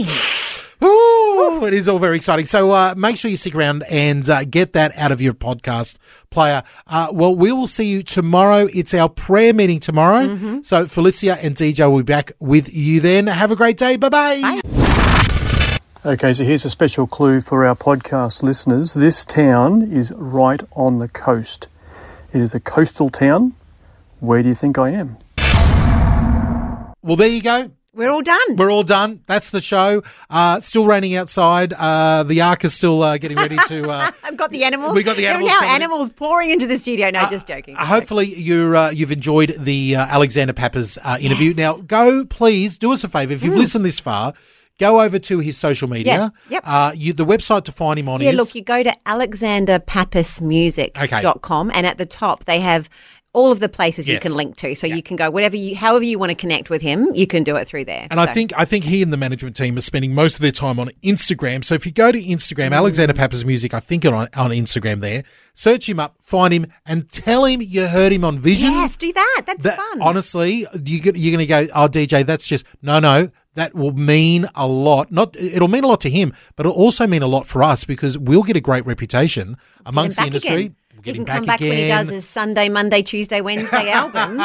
[1.52, 2.46] Ooh, it is all very exciting.
[2.46, 5.98] So uh, make sure you stick around and uh, get that out of your podcast
[6.30, 6.64] player.
[6.88, 8.68] Uh, well, we will see you tomorrow.
[8.74, 10.62] It's our prayer meeting tomorrow.
[10.64, 13.28] So Felicia and DJ will be back with you then.
[13.28, 13.98] Have a great day.
[13.98, 14.62] Bye-bye.
[16.06, 18.94] Okay, so here's a special clue for our podcast listeners.
[18.94, 21.68] This town is right on the coast.
[22.34, 23.54] It is a coastal town.
[24.20, 25.18] Where do you think I am?
[27.02, 27.72] Well, there you go.
[27.96, 28.56] We're all done.
[28.56, 29.20] We're all done.
[29.28, 30.02] That's the show.
[30.28, 31.74] Uh, still raining outside.
[31.74, 33.88] Uh, the ark is still uh, getting ready to.
[33.88, 34.96] Uh, I've got the animals.
[34.96, 37.12] We got the There are animals now coming animals pouring into the studio.
[37.12, 37.76] No, just joking.
[37.76, 41.54] Uh, hopefully you're uh, you've enjoyed the uh, Alexander Pappas uh, interview.
[41.54, 44.34] Now go please do us a favour if you've listened this far.
[44.80, 46.14] Go over to his social media.
[46.14, 46.32] Mm.
[46.50, 46.64] yep.
[46.66, 48.91] Uh, you, the website to find him on Yeah, is Yeah, look, you go to
[49.06, 52.89] alexanderpappasmusic.com and at the top they have
[53.34, 54.75] all of the places you can link to.
[54.75, 57.43] So you can go whatever you however you want to connect with him, you can
[57.43, 58.07] do it through there.
[58.11, 60.51] And I think I think he and the management team are spending most of their
[60.51, 61.63] time on Instagram.
[61.63, 62.75] So if you go to Instagram, Mm.
[62.77, 65.23] Alexander Pappas Music, I think on on Instagram there,
[65.53, 68.71] search him up, find him, and tell him you heard him on Vision.
[68.71, 69.43] Yes, do that.
[69.45, 70.01] That's That- fun.
[70.01, 74.47] Honestly, you, you're going to go, oh, DJ, that's just, no, no, that will mean
[74.55, 75.11] a lot.
[75.11, 77.84] Not It'll mean a lot to him, but it'll also mean a lot for us
[77.84, 80.53] because we'll get a great reputation amongst the industry.
[80.53, 80.75] again.
[81.06, 84.43] We'll He can come back back when he does his Sunday, Monday, Tuesday, Wednesday albums.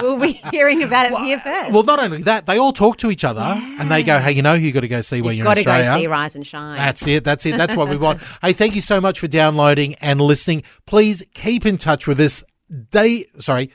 [0.00, 1.72] We'll be hearing about it here first.
[1.72, 4.42] Well, not only that, they all talk to each other and they go, hey, you
[4.42, 6.36] know you got to go see where You've you're got in to go see Rise
[6.36, 6.76] and Shine.
[6.76, 7.24] That's it.
[7.24, 7.56] That's it.
[7.56, 8.22] That's what we want.
[8.42, 10.62] hey, thank you so much for downloading and listening.
[10.86, 12.42] Please keep in touch with us.
[12.90, 13.70] Day, sorry,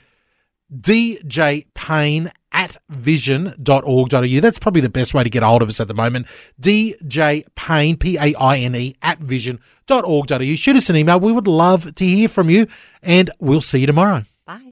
[0.72, 4.40] DJ Payne at vision.org.au.
[4.40, 6.28] That's probably the best way to get a hold of us at the moment.
[6.62, 10.56] DJ Payne, P A I N E, at vision.org.au.
[10.56, 11.20] Shoot us an email.
[11.20, 12.68] We would love to hear from you,
[13.02, 14.24] and we'll see you tomorrow.
[14.46, 14.72] Bye.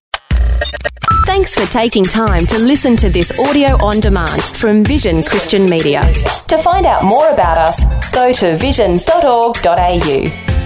[1.26, 6.02] Thanks for taking time to listen to this audio on demand from Vision Christian Media.
[6.50, 10.61] To find out more about us, go to vision.org.au.